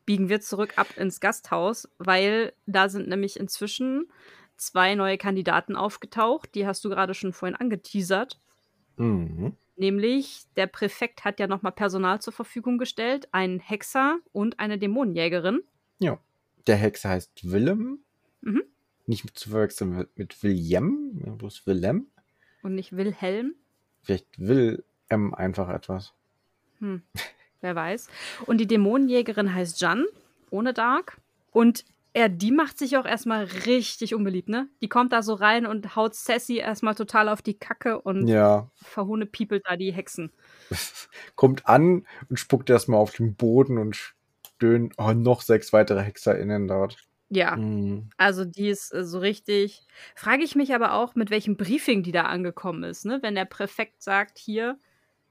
[0.06, 4.10] biegen wir zurück ab ins Gasthaus, weil da sind nämlich inzwischen
[4.58, 6.54] zwei neue Kandidaten aufgetaucht.
[6.56, 8.40] Die hast du gerade schon vorhin angeteasert.
[8.98, 9.56] Mhm.
[9.78, 15.62] Nämlich, der Präfekt hat ja nochmal Personal zur Verfügung gestellt, einen Hexer und eine Dämonenjägerin.
[16.00, 16.20] Ja.
[16.68, 18.00] Der Hexer heißt Willem.
[18.42, 18.64] Mhm.
[19.08, 21.22] Nicht zu verwechseln mit, mit William.
[21.26, 22.08] Ja, Wo ist Willem?
[22.64, 23.54] Und nicht Wilhelm.
[24.02, 26.14] Vielleicht will M einfach etwas.
[26.80, 27.04] Hm,
[27.62, 28.08] wer weiß.
[28.48, 30.06] Und die Dämonenjägerin heißt Jan,
[30.50, 31.20] ohne Dark.
[31.52, 34.70] Und er, die macht sich auch erstmal richtig unbeliebt, ne?
[34.82, 38.72] Die kommt da so rein und haut Sassy erstmal total auf die Kacke und Ja.
[38.76, 40.32] verhohne piepelt da die Hexen.
[41.36, 44.16] Kommt an und spuckt erstmal auf den Boden und
[44.56, 46.98] stöhnt, oh, noch sechs weitere HexerInnen dort.
[47.36, 48.10] Ja, Mhm.
[48.18, 49.84] also die ist äh, so richtig.
[50.16, 53.20] Frage ich mich aber auch, mit welchem Briefing die da angekommen ist, ne?
[53.22, 54.78] Wenn der Präfekt sagt, hier,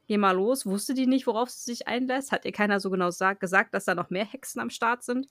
[0.06, 2.30] geh mal los, wusste die nicht, worauf sie sich einlässt?
[2.32, 5.28] Hat ihr keiner so genau sa- gesagt, dass da noch mehr Hexen am Start sind?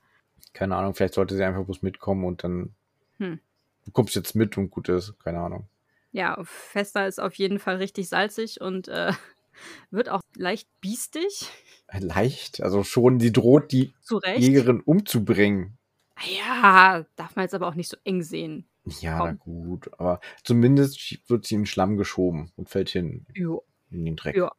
[0.54, 2.74] Keine Ahnung, vielleicht sollte sie einfach bloß mitkommen und dann.
[3.18, 3.40] Hm.
[3.86, 5.14] Du kommst jetzt mit und gut ist.
[5.24, 5.68] Keine Ahnung.
[6.12, 9.12] Ja, Festa ist auf jeden Fall richtig salzig und äh,
[9.92, 11.50] wird auch leicht biestig.
[11.92, 12.62] Leicht.
[12.64, 14.40] Also schon, sie droht, die Zu Recht.
[14.42, 15.78] Jägerin umzubringen.
[16.26, 18.68] Ja, darf man jetzt aber auch nicht so eng sehen.
[18.86, 19.28] Ja, Komm.
[19.28, 19.92] na gut.
[19.98, 24.36] Aber zumindest wird sie in den Schlamm geschoben und fällt hin Jo, in den Dreck.
[24.36, 24.52] ja,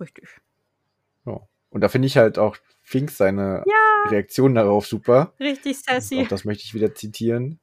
[0.00, 0.28] richtig.
[1.24, 1.40] Ja.
[1.70, 5.32] Und da finde ich halt auch Finks seine Ja, Reaktion darauf super.
[5.40, 6.20] richtig Und sassy.
[6.22, 7.60] Auch das möchte ich wieder zitieren.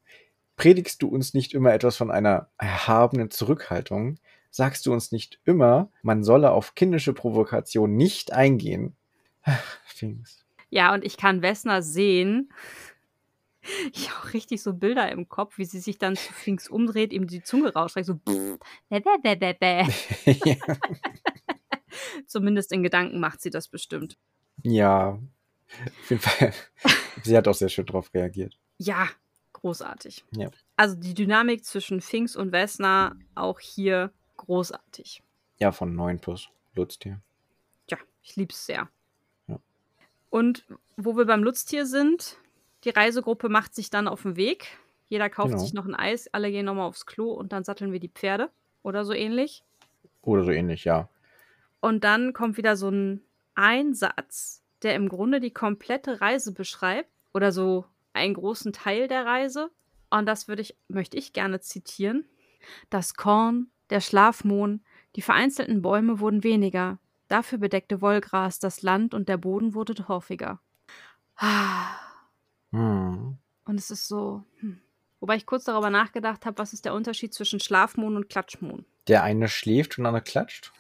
[0.56, 4.18] Predigst du uns nicht immer etwas von einer erhabenen Zurückhaltung?
[4.52, 8.96] Sagst du uns nicht immer, man solle auf kindische Provokation nicht eingehen?
[9.44, 10.46] Ach, Finks.
[10.70, 12.52] Ja, und ich kann Wessner sehen.
[13.94, 17.12] Ich habe auch richtig so Bilder im Kopf, wie sie sich dann zu Finks umdreht,
[17.12, 18.58] ihm die Zunge rausstreckt, so bäh,
[18.90, 19.86] bäh, bäh, bäh, bäh.
[20.46, 20.56] ja.
[22.26, 24.18] Zumindest in Gedanken macht sie das bestimmt.
[24.64, 25.20] ja,
[26.02, 26.54] auf jeden Fall.
[27.24, 28.58] Sie hat auch sehr schön drauf reagiert.
[28.78, 29.08] Ja,
[29.54, 30.24] großartig.
[30.32, 30.50] Ja.
[30.78, 35.22] Also die Dynamik zwischen Finks und Wessner auch hier großartig.
[35.60, 37.22] Ja, von 9 plus Lutztier.
[37.90, 38.90] Ja, ich lieb's sehr.
[39.48, 39.60] Ja.
[40.30, 40.66] Und
[40.98, 42.38] wo wir beim Lutztier sind,
[42.84, 44.68] die Reisegruppe macht sich dann auf den Weg.
[45.08, 45.62] Jeder kauft Genau.
[45.64, 48.50] sich noch ein Eis, alle gehen nochmal aufs Klo und dann satteln wir die Pferde
[48.84, 49.64] oder so ähnlich.
[50.22, 51.10] Oder so ähnlich, ja.
[51.82, 53.22] Und dann kommt wieder so ein
[53.56, 59.70] Einsatz, der im Grunde die komplette Reise beschreibt oder so einen großen Teil der Reise.
[60.10, 62.26] Und das würde ich, möchte ich gerne zitieren.
[62.90, 64.84] Das Korn, der Schlafmohn,
[65.16, 67.00] die vereinzelten Bäume wurden weniger.
[67.28, 70.60] Dafür bedeckte Wollgras das Land und der Boden wurde torfiger.
[72.72, 73.38] Hm.
[73.66, 74.44] Und es ist so.
[74.60, 74.80] Hm.
[75.20, 78.86] Wobei ich kurz darüber nachgedacht habe, was ist der Unterschied zwischen Schlafmohn und Klatschmohn?
[79.08, 80.72] Der eine schläft und der andere klatscht.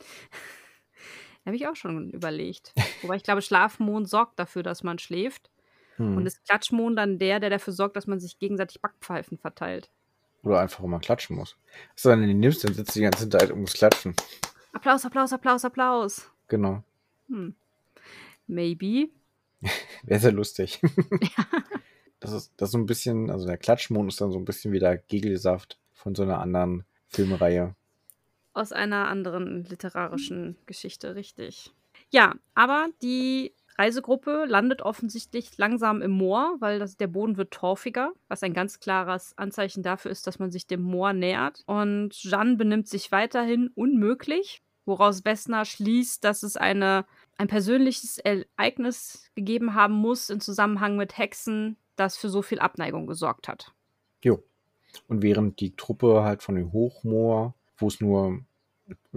[1.46, 2.74] Habe ich auch schon überlegt.
[3.02, 5.48] Wobei ich glaube, Schlafmond sorgt dafür, dass man schläft.
[5.96, 6.16] Hm.
[6.16, 9.88] Und ist Klatschmond dann der, der dafür sorgt, dass man sich gegenseitig Backpfeifen verteilt.
[10.42, 11.56] Oder einfach immer klatschen muss.
[11.94, 14.14] So, wenn du die nimmst, dann sitzt du die ganze Zeit und musst klatschen.
[14.72, 16.30] Applaus, Applaus, Applaus, Applaus.
[16.48, 16.82] Genau.
[17.28, 17.54] Hm.
[18.46, 19.08] Maybe.
[20.02, 20.80] Wäre sehr lustig.
[22.18, 24.72] Das ist, das ist so ein bisschen, also der Klatschmond ist dann so ein bisschen
[24.72, 27.74] wie der Gegelsaft von so einer anderen Filmreihe.
[28.54, 31.72] Aus einer anderen literarischen Geschichte, richtig.
[32.10, 38.12] Ja, aber die Reisegruppe landet offensichtlich langsam im Moor, weil das, der Boden wird torfiger,
[38.28, 41.62] was ein ganz klares Anzeichen dafür ist, dass man sich dem Moor nähert.
[41.66, 47.04] Und Jeanne benimmt sich weiterhin unmöglich, woraus Wessner schließt, dass es eine,
[47.38, 53.06] ein persönliches Ereignis gegeben haben muss im Zusammenhang mit Hexen, das für so viel Abneigung
[53.06, 53.72] gesorgt hat.
[54.22, 54.42] Jo.
[55.08, 58.40] Und während die Truppe halt von dem Hochmoor, wo es nur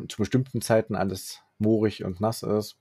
[0.08, 2.78] zu bestimmten Zeiten alles moorig und nass ist,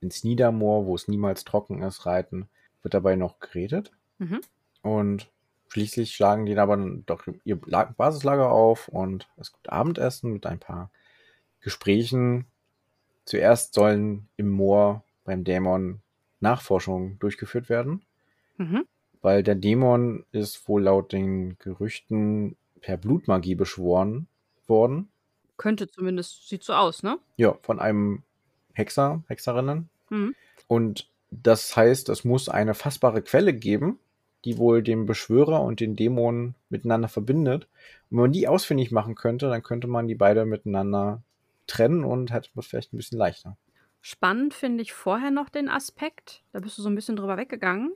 [0.00, 2.48] ins Niedermoor, wo es niemals trocken ist, reiten,
[2.82, 3.90] wird dabei noch geredet.
[4.18, 4.40] Mhm.
[4.82, 5.30] Und
[5.68, 10.46] schließlich schlagen die dann aber doch ihr La- Basislager auf und es gibt Abendessen mit
[10.46, 10.90] ein paar
[11.60, 12.46] Gesprächen.
[13.24, 16.00] Zuerst sollen im Moor beim Dämon
[16.40, 18.02] Nachforschungen durchgeführt werden,
[18.56, 18.84] Mhm.
[19.20, 24.26] weil der Dämon ist wohl laut den Gerüchten per Blutmagie beschworen
[24.66, 25.08] worden.
[25.56, 27.18] Könnte zumindest, sieht so aus, ne?
[27.36, 28.22] Ja, von einem
[28.72, 29.88] Hexer, Hexerinnen.
[30.10, 30.34] Mhm.
[30.66, 33.98] Und das heißt, es muss eine fassbare Quelle geben,
[34.44, 37.64] die wohl den Beschwörer und den Dämon miteinander verbindet.
[38.10, 41.22] Und wenn man die ausfindig machen könnte, dann könnte man die beide miteinander
[41.72, 43.56] trennen und hätte man vielleicht ein bisschen leichter.
[44.00, 47.92] Spannend finde ich vorher noch den Aspekt, da bist du so ein bisschen drüber weggegangen,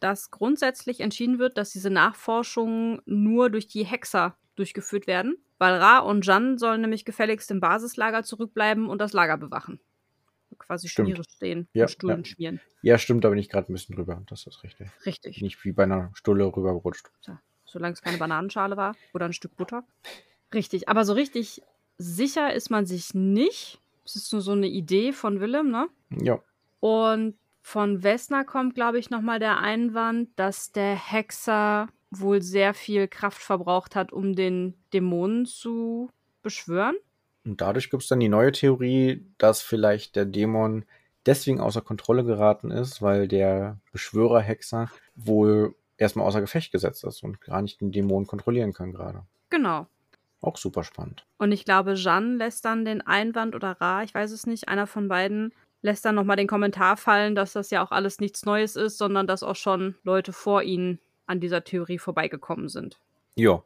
[0.00, 5.98] dass grundsätzlich entschieden wird, dass diese Nachforschungen nur durch die Hexer durchgeführt werden, weil Ra
[5.98, 9.80] und Jan sollen nämlich gefälligst im Basislager zurückbleiben und das Lager bewachen.
[10.58, 11.08] Quasi Stimmt.
[11.08, 12.24] Schmiere stehen Ja, und Stullen ja.
[12.24, 12.60] schmieren.
[12.82, 14.22] Ja, stimmt, da bin ich gerade ein bisschen drüber.
[14.28, 14.88] Das ist richtig.
[15.06, 15.40] Richtig.
[15.40, 17.10] Nicht wie bei einer Stulle rübergerutscht.
[17.64, 19.84] Solange es keine Bananenschale war oder ein Stück Butter.
[20.52, 21.62] Richtig, aber so richtig
[22.02, 23.80] sicher ist man sich nicht.
[24.04, 25.88] Es ist nur so eine Idee von Willem, ne?
[26.20, 26.40] Ja,
[26.80, 33.08] Und von Wessner kommt, glaube ich, nochmal der Einwand, dass der Hexer wohl sehr viel
[33.08, 36.10] Kraft verbraucht hat, um den Dämonen zu
[36.42, 36.96] beschwören.
[37.44, 40.84] Und dadurch gibt es dann die neue Theorie, dass vielleicht der Dämon
[41.24, 47.40] deswegen außer Kontrolle geraten ist, weil der Beschwörer-Hexer wohl erstmal außer Gefecht gesetzt ist und
[47.40, 49.22] gar nicht den Dämon kontrollieren kann gerade.
[49.50, 49.86] Genau.
[50.42, 51.24] Auch super spannend.
[51.38, 54.88] Und ich glaube, Jeanne lässt dann den Einwand oder Ra, ich weiß es nicht, einer
[54.88, 58.74] von beiden, lässt dann nochmal den Kommentar fallen, dass das ja auch alles nichts Neues
[58.74, 62.98] ist, sondern dass auch schon Leute vor ihnen an dieser Theorie vorbeigekommen sind.
[63.36, 63.62] Ja,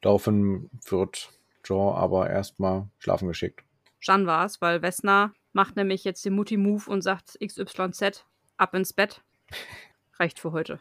[0.00, 1.30] daraufhin wird
[1.64, 3.64] Jaw aber erstmal schlafen geschickt.
[4.00, 8.24] Jeanne war es, weil Wessner macht nämlich jetzt den Mutti-Move und sagt XYZ,
[8.56, 9.20] ab ins Bett.
[10.18, 10.78] Reicht für heute.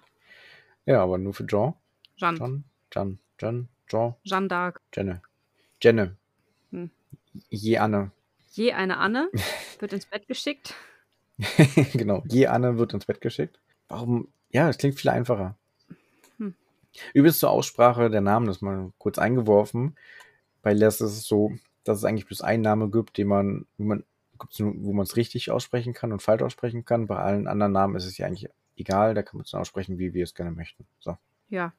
[0.86, 1.74] Ja, aber nur für Jaw.
[2.18, 2.64] Jeanne.
[2.94, 4.78] Jan, Jan, Jaw, Jeanne d'Arc.
[4.94, 5.22] Jenne.
[5.82, 6.16] Jenne.
[6.72, 6.90] Hm.
[7.50, 8.12] Je Anne.
[8.52, 9.30] Je eine Anne
[9.80, 10.74] wird ins Bett geschickt.
[11.94, 13.60] genau, je Anne wird ins Bett geschickt.
[13.88, 14.28] Warum?
[14.50, 15.56] Ja, das klingt viel einfacher.
[16.38, 16.54] Hm.
[17.14, 19.96] Übrigens zur Aussprache der Namen, das mal kurz eingeworfen.
[20.62, 23.86] Bei Les ist es so, dass es eigentlich bloß einen Namen gibt, den man, wo
[23.86, 24.04] man
[24.58, 27.08] wo man es richtig aussprechen kann und falsch aussprechen kann.
[27.08, 30.00] Bei allen anderen Namen ist es ja eigentlich egal, da kann man es dann aussprechen,
[30.00, 30.88] wie wir es gerne möchten.
[31.00, 31.18] So,
[31.50, 31.74] Ja.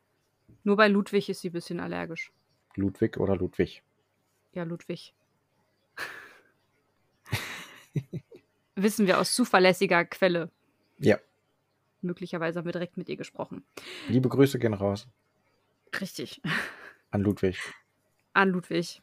[0.64, 2.32] Nur bei Ludwig ist sie ein bisschen allergisch.
[2.74, 3.82] Ludwig oder Ludwig.
[4.52, 5.14] Ja, Ludwig.
[8.74, 10.50] Wissen wir aus zuverlässiger Quelle.
[10.98, 11.18] Ja,
[12.02, 13.64] Möglicherweise haben wir direkt mit ihr gesprochen.
[14.08, 15.06] liebe Grüße gehen raus
[16.00, 16.40] Richtig.
[17.10, 17.58] an Ludwig.
[18.32, 19.02] An Ludwig.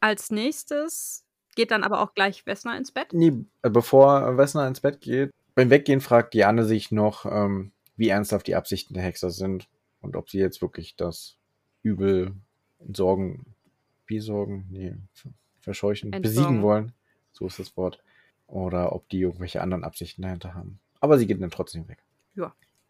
[0.00, 1.24] Als nächstes
[1.56, 3.12] geht dann aber auch gleich Wessner ins Bett.
[3.12, 8.08] Nee, äh, bevor Wessner ins Bett geht, beim Weggehen fragt Diane sich noch, ähm, wie
[8.08, 9.68] ernsthaft die Absichten der Hexer sind
[10.00, 11.36] und ob sie jetzt wirklich das
[11.82, 12.34] Übel
[12.78, 13.44] entsorgen,
[14.16, 16.22] besorgen, nee, ver- verscheuchen, Entsorgen.
[16.22, 16.92] besiegen wollen.
[17.32, 18.02] So ist das Wort.
[18.46, 20.80] Oder ob die irgendwelche anderen Absichten dahinter haben.
[21.00, 21.98] Aber sie geht dann trotzdem weg.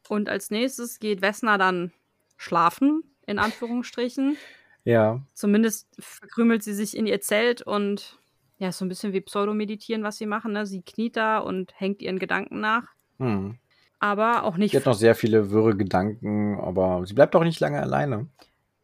[0.08, 1.92] Und als nächstes geht Wessner dann
[2.36, 4.36] schlafen, in Anführungsstrichen.
[4.82, 8.18] Ja, Zumindest verkrümelt sie sich in ihr Zelt und
[8.56, 10.52] Ja, so ein bisschen wie Pseudomeditieren, was sie machen.
[10.54, 10.64] Ne?
[10.64, 12.84] Sie kniet da und hängt ihren Gedanken nach.
[13.18, 13.58] Hm.
[13.98, 14.70] Aber auch nicht.
[14.70, 18.26] Sie hat noch sehr viele wirre Gedanken, aber sie bleibt auch nicht lange alleine.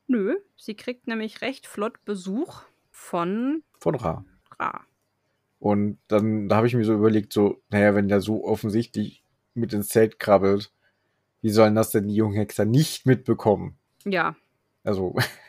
[0.06, 4.24] Nö, sie kriegt nämlich recht flott Besuch von Von Ra.
[4.58, 4.86] Ra.
[5.58, 9.72] Und dann da habe ich mir so überlegt, so, naja, wenn der so offensichtlich mit
[9.72, 10.72] ins Zelt krabbelt,
[11.40, 13.78] wie sollen das denn die jungen Hexer nicht mitbekommen?
[14.04, 14.36] Ja,
[14.84, 15.16] Also,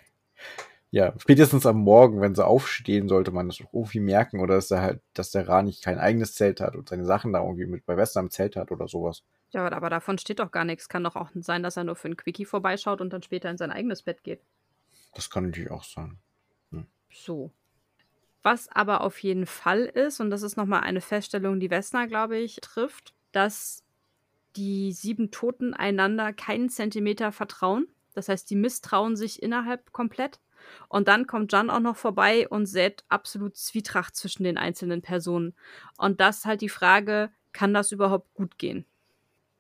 [0.92, 4.40] ja, spätestens am Morgen, wenn sie aufstehen, sollte man das doch irgendwie merken.
[4.40, 7.34] Oder dass der halt, dass der Ra nicht kein eigenes Zelt hat und seine Sachen
[7.34, 9.24] da irgendwie mit bei Western im Zelt hat oder sowas.
[9.52, 10.90] ja, aber- davon steht doch gar nichts.
[10.90, 13.58] Kann doch auch sein, dass er nur für ein Quickie vorbeischaut und dann später in
[13.58, 14.42] sein eigenes Bett geht.
[15.14, 16.18] Das kann natürlich auch sein.
[17.10, 17.52] So.
[18.44, 22.38] Was aber auf jeden Fall ist, und das ist nochmal eine Feststellung, die Wessner, glaube
[22.38, 23.84] ich, trifft, dass
[24.56, 27.88] die sieben Toten einander keinen Zentimeter vertrauen.
[28.14, 30.40] Das heißt, die misstrauen sich innerhalb komplett.
[30.90, 35.54] Und dann kommt Jan auch noch vorbei und sät absolut Zwietracht zwischen den einzelnen Personen.
[35.98, 38.86] Und das ist halt die Frage, kann das überhaupt gut gehen?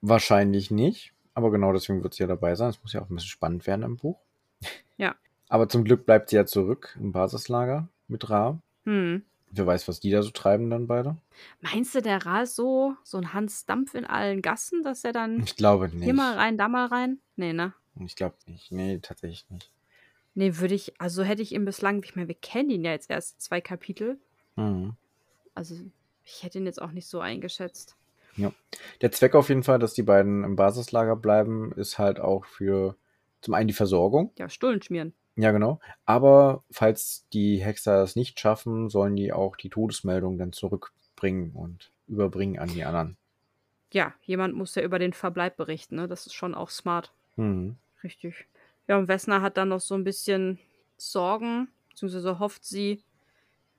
[0.01, 2.69] Wahrscheinlich nicht, aber genau deswegen wird sie ja dabei sein.
[2.69, 4.19] Es muss ja auch ein bisschen spannend werden im Buch.
[4.99, 5.13] Ja.
[5.47, 8.59] Aber zum Glück bleibt sie ja zurück im Basislager mit Ra.
[8.85, 9.23] Hm.
[9.51, 11.17] Wer weiß, was die da so treiben dann beide.
[11.61, 15.13] Meinst du, der Ra ist so, so ein Hans Dampf in allen Gassen, dass er
[15.13, 16.03] dann Ich glaube nicht.
[16.03, 17.19] hier mal rein, da mal rein?
[17.35, 17.73] Nee, ne?
[18.03, 18.71] Ich glaube nicht.
[18.71, 19.71] Nee, tatsächlich nicht.
[20.37, 23.09] Nee, würde ich, also hätte ich ihn bislang, ich meine, wir kennen ihn ja jetzt
[23.09, 24.19] erst zwei Kapitel.
[24.55, 24.93] Mhm.
[25.55, 25.73] Also
[26.23, 27.95] ich hätte ihn jetzt auch nicht so eingeschätzt.
[29.01, 32.95] Der Zweck auf jeden Fall, dass die beiden im Basislager bleiben, ist halt auch für
[33.41, 34.31] zum einen die Versorgung.
[34.37, 35.13] Ja, Stullen schmieren.
[35.37, 35.79] Ja, genau.
[36.05, 41.89] Aber falls die Hexer es nicht schaffen, sollen die auch die Todesmeldung dann zurückbringen und
[42.07, 43.17] überbringen an die anderen.
[43.91, 46.07] Ja, jemand muss ja über den Verbleib berichten, ne?
[46.07, 47.11] Das ist schon auch smart.
[47.37, 47.77] Mhm.
[48.03, 48.45] Richtig.
[48.87, 50.59] Ja, und Wessner hat dann noch so ein bisschen
[50.97, 53.03] Sorgen, beziehungsweise hofft sie,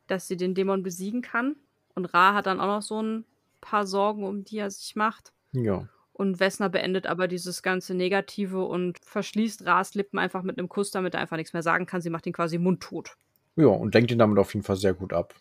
[0.07, 1.57] dass sie den Dämon besiegen kann.
[1.94, 3.25] Und Ra hat dann auch noch so ein
[3.61, 5.33] paar Sorgen, um die er sich macht.
[5.53, 5.88] Ja.
[6.12, 10.90] Und Wessner beendet aber dieses ganze Negative und verschließt Ras Lippen einfach mit einem Kuss,
[10.90, 12.01] damit er einfach nichts mehr sagen kann.
[12.01, 13.16] Sie macht ihn quasi mundtot.
[13.57, 15.35] Ja, und lenkt ihn damit auf jeden Fall sehr gut ab.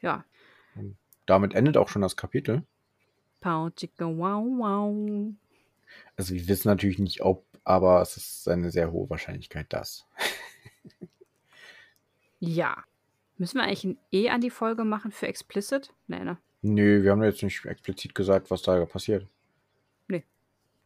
[0.00, 0.24] Ja.
[1.26, 2.62] Damit endet auch schon das Kapitel.
[6.16, 10.06] Also wir wissen natürlich nicht, ob, aber es ist eine sehr hohe Wahrscheinlichkeit, dass.
[12.44, 12.82] Ja.
[13.38, 15.94] Müssen wir eigentlich ein E an die Folge machen für explicit?
[16.08, 16.38] Nee, ne?
[16.62, 19.28] Nö, wir haben jetzt nicht explizit gesagt, was da passiert.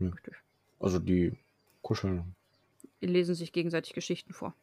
[0.00, 0.34] Richtig.
[0.78, 1.36] Also die
[1.82, 2.34] kuscheln.
[3.00, 4.54] Die lesen sich gegenseitig Geschichten vor.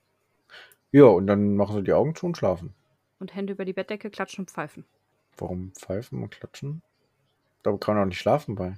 [0.92, 2.74] Ja, und dann machen sie die Augen zu und schlafen.
[3.20, 4.86] Und Hände über die Bettdecke klatschen und pfeifen.
[5.38, 6.84] Warum pfeifen und klatschen?
[7.64, 8.78] Da kann man auch nicht schlafen bei.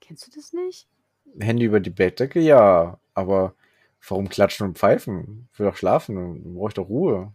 [0.00, 0.88] Kennst du das nicht?
[1.38, 2.98] Hände über die Bettdecke, ja.
[3.14, 3.54] Aber
[4.08, 5.48] warum klatschen und pfeifen?
[5.52, 7.32] Ich will doch schlafen, dann brauche ich doch Ruhe.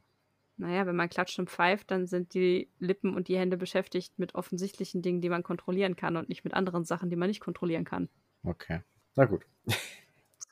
[0.58, 4.36] Naja, wenn man klatscht und pfeift, dann sind die Lippen und die Hände beschäftigt mit
[4.36, 7.84] offensichtlichen Dingen, die man kontrollieren kann und nicht mit anderen Sachen, die man nicht kontrollieren
[7.84, 8.08] kann.
[8.43, 8.80] Okay.
[9.15, 9.45] Na gut.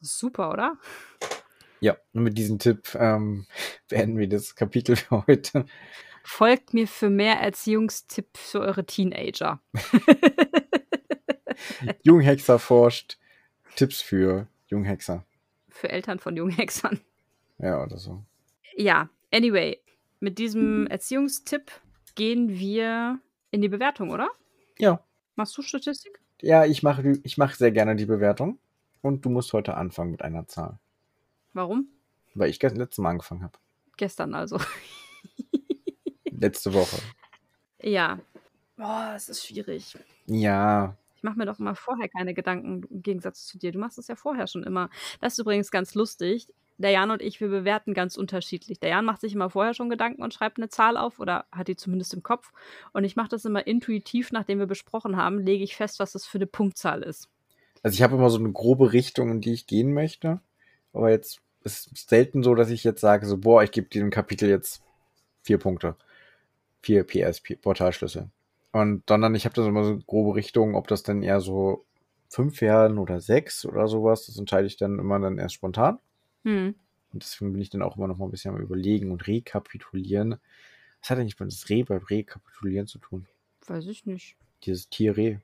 [0.02, 0.78] Super, oder?
[1.80, 3.46] Ja, und mit diesem Tipp ähm,
[3.90, 5.66] beenden wir das Kapitel für heute.
[6.26, 9.62] Folgt mir für mehr Erziehungstipps für eure Teenager.
[12.04, 13.18] Junghexer forscht.
[13.76, 15.26] Tipps für Junghexer.
[15.70, 17.00] Für Eltern von jungen Hexern.
[17.58, 18.24] Ja, oder so.
[18.76, 19.80] Ja, anyway,
[20.20, 21.72] mit diesem Erziehungstipp
[22.16, 23.20] gehen wir
[23.52, 24.30] in die Bewertung, oder?
[24.78, 25.04] Ja.
[25.36, 26.20] Machst du Statistik?
[26.42, 28.60] Ja, ich mache ich mache sehr gerne die Bewertung.
[29.02, 30.80] Und du musst heute anfangen mit einer Zahl.
[31.52, 31.90] Warum?
[32.36, 33.58] Weil ich gestern letztes Mal angefangen habe.
[33.98, 34.60] Gestern also.
[36.32, 36.98] Letzte Woche.
[37.86, 38.18] Ja.
[38.78, 39.98] Boah, es ist schwierig.
[40.26, 40.96] Ja.
[41.24, 43.72] Ich mache mir doch immer vorher keine Gedanken im Gegensatz zu dir.
[43.72, 44.90] Du machst es ja vorher schon immer.
[45.22, 46.50] Das ist übrigens ganz lustig.
[46.78, 48.82] Der Jan und ich, wir bewerten ganz unterschiedlich.
[48.82, 51.70] Der Jan macht sich immer vorher schon Gedanken und schreibt eine Zahl auf oder hat
[51.70, 52.52] die zumindest im Kopf.
[52.92, 56.26] Und ich mache das immer intuitiv, nachdem wir besprochen haben, lege ich fest, was das
[56.26, 57.30] für eine Punktzahl ist.
[57.84, 60.42] Also ich habe immer so eine grobe Richtung, in die ich gehen möchte.
[60.92, 64.10] Aber jetzt ist es selten so, dass ich jetzt sage, so, boah, ich gebe diesem
[64.10, 64.84] Kapitel jetzt
[65.42, 65.96] vier Punkte.
[66.82, 68.30] Vier PS, Portalschlüssel.
[68.74, 71.86] Und sondern ich habe da so immer so grobe Richtung, ob das dann eher so
[72.28, 74.26] fünf werden oder sechs oder sowas.
[74.26, 76.00] Das entscheide ich dann immer dann erst spontan.
[76.44, 76.76] Hm.
[77.14, 80.38] Und deswegen bin ich dann auch immer noch mal ein bisschen am überlegen und rekapitulieren.
[81.00, 83.28] Was hat eigentlich das Reh beim Rekapitulieren zu tun?
[83.68, 84.36] Weiß ich nicht.
[84.64, 85.38] Dieses Tier Reh.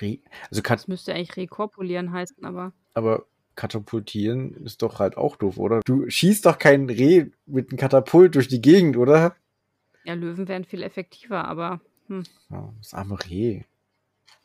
[0.00, 0.18] Reh.
[0.50, 5.56] Also kat Das müsste eigentlich rekorpulieren heißen, aber aber katapultieren ist doch halt auch doof,
[5.56, 5.80] oder?
[5.86, 9.34] Du schießt doch kein Reh mit einem Katapult durch die Gegend, oder?
[10.06, 13.62] ja, Löwen wären viel effektiver, aber hm, Ja, das arme Reh.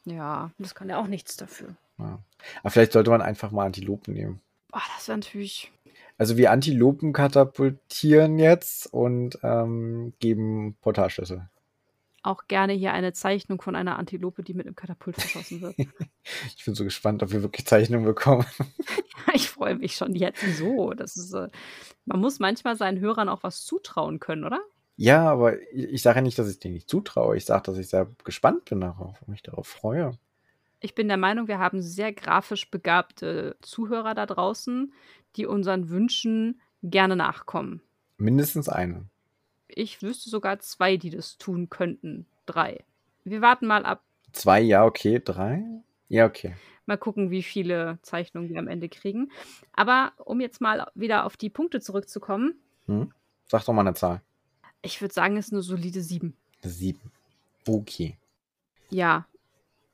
[0.06, 1.76] ja, das kann ja auch nichts dafür.
[1.98, 2.20] Ja.
[2.62, 4.42] Aber vielleicht sollte man einfach mal Antilopen nehmen.
[4.72, 5.72] Boah, das wäre natürlich.
[6.18, 11.48] Also wir Antilopen katapultieren jetzt und ähm, geben Portalschlüssel.
[12.24, 15.76] Auch gerne hier eine Zeichnung von einer Antilope, die mit einem Katapult verschossen wird.
[16.56, 18.46] ich bin so gespannt, ob wir wirklich Zeichnungen bekommen.
[19.34, 20.92] ich freue mich schon jetzt so.
[20.94, 21.50] Das ist, äh,
[22.06, 24.62] man muss manchmal seinen Hörern auch was zutrauen können, oder?
[25.02, 27.36] Ja, aber ich, ich sage ja nicht, dass ich denen nicht zutraue.
[27.36, 30.12] Ich sage, dass ich sehr gespannt bin darauf und mich darauf freue.
[30.80, 34.94] Ich bin der Meinung, wir haben sehr grafisch begabte Zuhörer da draußen,
[35.38, 37.82] die unseren Wünschen gerne nachkommen.
[38.18, 39.06] Mindestens eine.
[39.68, 42.28] Ich wüsste sogar zwei, die das tun könnten.
[42.46, 42.84] Drei.
[43.24, 44.04] Wir warten mal ab.
[44.34, 45.20] Zwei, ja, okay.
[45.24, 45.64] Drei?
[46.10, 46.54] Ja, okay.
[46.86, 49.32] Mal gucken, wie viele Zeichnungen wir am Ende kriegen.
[49.74, 52.54] Aber um jetzt mal wieder auf die Punkte zurückzukommen.
[52.86, 53.12] Hm?
[53.48, 54.22] Sag doch mal eine Zahl.
[54.82, 56.36] Ich würde sagen, es ist eine solide sieben.
[56.64, 57.12] Sieben.
[57.68, 58.18] Okay.
[58.90, 59.28] Ja.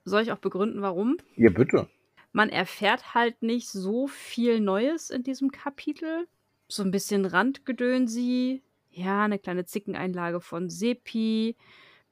[0.05, 1.17] Soll ich auch begründen, warum?
[1.35, 1.89] Ja, bitte.
[2.31, 6.27] Man erfährt halt nicht so viel Neues in diesem Kapitel.
[6.69, 8.61] So ein bisschen Randgedönsi,
[8.91, 11.55] ja, eine kleine Zickeneinlage von Sepi,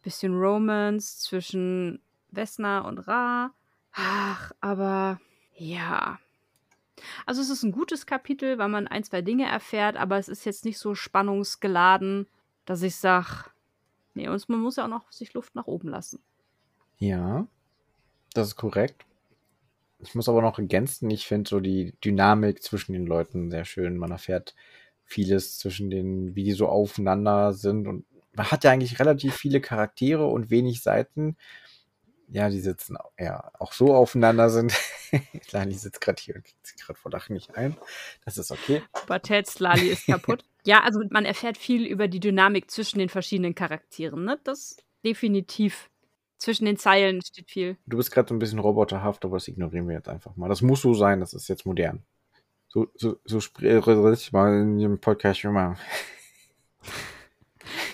[0.01, 2.01] bisschen Romance zwischen
[2.31, 3.53] Vesna und Ra.
[3.91, 5.19] Ach, aber
[5.57, 6.19] ja.
[7.25, 10.45] Also es ist ein gutes Kapitel, weil man ein, zwei Dinge erfährt, aber es ist
[10.45, 12.27] jetzt nicht so spannungsgeladen,
[12.65, 13.45] dass ich sage,
[14.13, 16.19] nee, und man muss ja auch noch sich Luft nach oben lassen.
[16.97, 17.47] Ja,
[18.33, 19.05] das ist korrekt.
[19.99, 23.97] Ich muss aber noch ergänzen, ich finde so die Dynamik zwischen den Leuten sehr schön.
[23.97, 24.55] Man erfährt
[25.03, 27.87] vieles zwischen den, wie die so aufeinander sind.
[27.87, 31.37] Und man hat ja eigentlich relativ viele Charaktere und wenig Seiten.
[32.27, 34.73] Ja, die sitzen ja auch so aufeinander sind.
[35.51, 37.77] Lali sitzt gerade hier und kriegt sich gerade vor Lachen nicht ein.
[38.23, 38.81] Das ist okay.
[38.93, 40.43] Pubertäts Lali ist kaputt.
[40.65, 44.25] ja, also man erfährt viel über die Dynamik zwischen den verschiedenen Charakteren.
[44.25, 44.39] Ne?
[44.43, 45.89] Das definitiv.
[46.37, 47.77] Zwischen den Zeilen steht viel.
[47.85, 50.49] Du bist gerade so ein bisschen roboterhaft, aber das ignorieren wir jetzt einfach mal.
[50.49, 52.03] Das muss so sein, das ist jetzt modern.
[52.67, 55.77] So, so, so spreche ich mal in dem Podcast immer.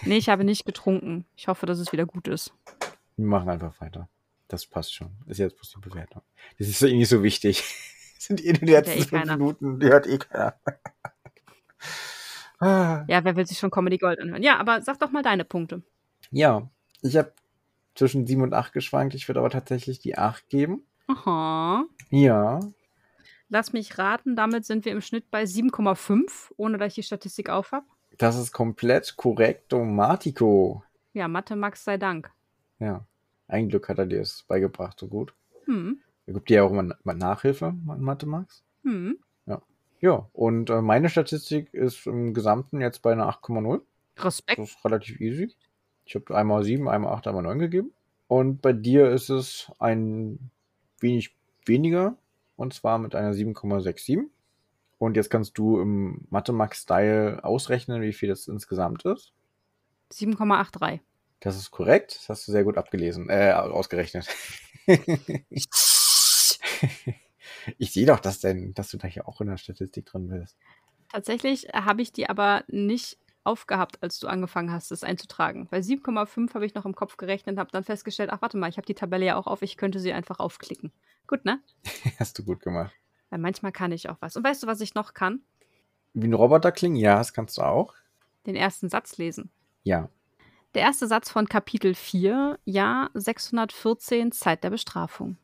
[0.06, 1.26] nee, ich habe nicht getrunken.
[1.36, 2.52] Ich hoffe, dass es wieder gut ist.
[3.16, 4.10] Wir machen einfach weiter.
[4.52, 5.12] Das passt schon.
[5.28, 6.24] Ist jetzt bloß die Bewertung.
[6.60, 7.64] Das ist eh nicht so wichtig.
[8.16, 9.80] Das sind eh nur die letzten eh fünf Minuten.
[9.80, 10.56] Die hört eh keiner.
[13.08, 14.44] ja, wer will sich schon Comedy Gold anhören?
[14.44, 15.84] Ja, aber sag doch mal deine Punkte.
[16.32, 16.70] Ja,
[17.02, 17.32] ich habe
[17.96, 19.16] zwischen 7 und 8 geschwankt.
[19.16, 20.84] Ich würde aber tatsächlich die 8 geben.
[21.08, 21.86] Aha.
[22.10, 22.60] Ja,
[23.54, 27.50] Lass mich raten, damit sind wir im Schnitt bei 7,5, ohne dass ich die Statistik
[27.50, 27.86] auf habe.
[28.18, 30.84] Das ist komplett korrekt, Martico.
[31.12, 32.32] Ja, Mathe Max sei Dank.
[32.80, 33.06] Ja,
[33.52, 35.34] ein Glück hat er dir es beigebracht, so gut.
[35.66, 36.00] Hm.
[36.26, 38.64] Er gibt dir ja auch immer Nachhilfe, Mathe Max.
[38.84, 39.18] Hm.
[39.46, 39.62] Ja.
[40.00, 43.82] Ja, und äh, meine Statistik ist im Gesamten jetzt bei einer 8,0.
[44.18, 44.60] Respekt.
[44.60, 45.54] Das ist relativ easy.
[46.06, 47.92] Ich habe einmal 7, einmal 8, einmal 9 gegeben.
[48.28, 50.52] Und bei dir ist es ein
[51.00, 51.36] wenig
[51.66, 52.16] weniger,
[52.56, 54.26] und zwar mit einer 7,67.
[54.98, 59.34] Und jetzt kannst du im Mathemax-Style ausrechnen, wie viel das insgesamt ist.
[60.14, 61.00] 7,83.
[61.42, 62.16] Das ist korrekt.
[62.16, 64.28] Das hast du sehr gut abgelesen, äh, ausgerechnet.
[67.78, 70.56] ich sehe doch, dass, denn, dass du da hier auch in der Statistik drin bist.
[71.10, 75.68] Tatsächlich habe ich die aber nicht aufgehabt, als du angefangen hast, das einzutragen.
[75.70, 78.70] Bei 7,5 habe ich noch im Kopf gerechnet und habe dann festgestellt, ach warte mal,
[78.70, 80.92] ich habe die Tabelle ja auch auf, ich könnte sie einfach aufklicken.
[81.26, 81.60] Gut, ne?
[82.20, 82.94] Hast du gut gemacht.
[83.32, 84.38] Weil manchmal kann ich auch was.
[84.38, 85.42] Und weißt du, was ich noch kann?
[86.14, 86.98] Wie ein Roboter klingen?
[86.98, 87.96] Ja, das kannst du auch.
[88.46, 89.50] Den ersten Satz lesen.
[89.84, 90.10] Ja.
[90.74, 95.36] Der erste Satz von Kapitel 4, Jahr 614, Zeit der Bestrafung.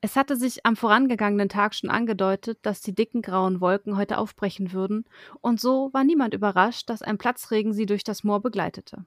[0.00, 4.72] Es hatte sich am vorangegangenen Tag schon angedeutet, dass die dicken grauen Wolken heute aufbrechen
[4.72, 5.04] würden,
[5.40, 9.04] und so war niemand überrascht, dass ein Platzregen sie durch das Moor begleitete.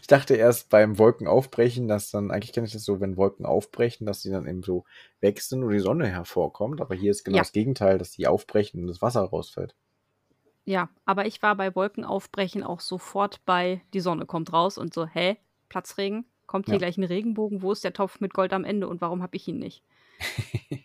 [0.00, 4.06] Ich dachte erst beim Wolkenaufbrechen, dass dann, eigentlich kenne ich das so, wenn Wolken aufbrechen,
[4.06, 4.84] dass die dann eben so
[5.20, 6.80] weg sind und die Sonne hervorkommt.
[6.80, 7.42] Aber hier ist genau ja.
[7.42, 9.74] das Gegenteil, dass die aufbrechen und das Wasser rausfällt.
[10.64, 15.06] Ja, aber ich war bei Wolkenaufbrechen auch sofort bei, die Sonne kommt raus und so,
[15.06, 15.36] hä,
[15.68, 16.24] Platzregen?
[16.46, 16.78] Kommt hier ja.
[16.78, 17.62] gleich ein Regenbogen?
[17.62, 19.82] Wo ist der Topf mit Gold am Ende und warum habe ich ihn nicht?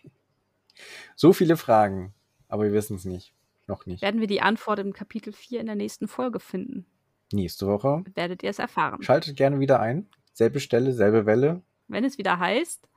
[1.15, 2.13] so viele Fragen,
[2.47, 3.33] aber wir wissen es nicht.
[3.67, 4.01] Noch nicht.
[4.01, 6.85] Werden wir die Antwort im Kapitel 4 in der nächsten Folge finden?
[7.33, 8.05] Nächste Woche.
[8.15, 9.03] Werdet ihr es erfahren.
[9.03, 10.07] Schaltet gerne wieder ein.
[10.31, 11.61] Selbe Stelle, selbe Welle.
[11.89, 12.87] Wenn es wieder heißt.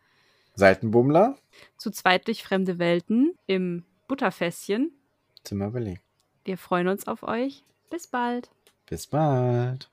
[0.55, 1.37] Seitenbummler.
[1.76, 4.93] Zu zweit durch fremde Welten im Butterfässchen.
[5.43, 6.03] Zimmer belegt.
[6.51, 7.62] Wir freuen uns auf euch.
[7.90, 8.51] Bis bald.
[8.86, 9.88] Bis bald.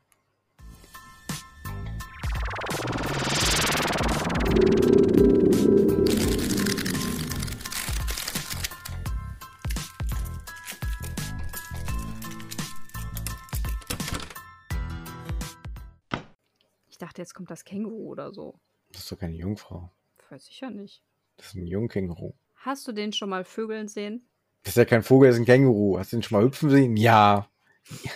[16.90, 18.60] Ich dachte, jetzt kommt das Känguru oder so.
[18.92, 19.92] Das ist doch keine Jungfrau.
[20.32, 21.04] Weiß ich ja nicht.
[21.36, 22.34] Das ist ein Jungkänguru.
[22.56, 24.28] Hast du den schon mal vögeln sehen?
[24.64, 25.98] Das ist ja kein Vogel, das ist ein Känguru.
[25.98, 26.98] Hast du ihn schon mal hüpfen sehen?
[26.98, 27.50] Ja.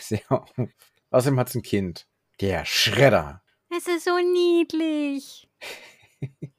[0.09, 0.45] ja.
[1.11, 2.07] Außerdem hat es ein Kind.
[2.39, 3.43] Der Schredder.
[3.69, 5.49] Es ist so niedlich.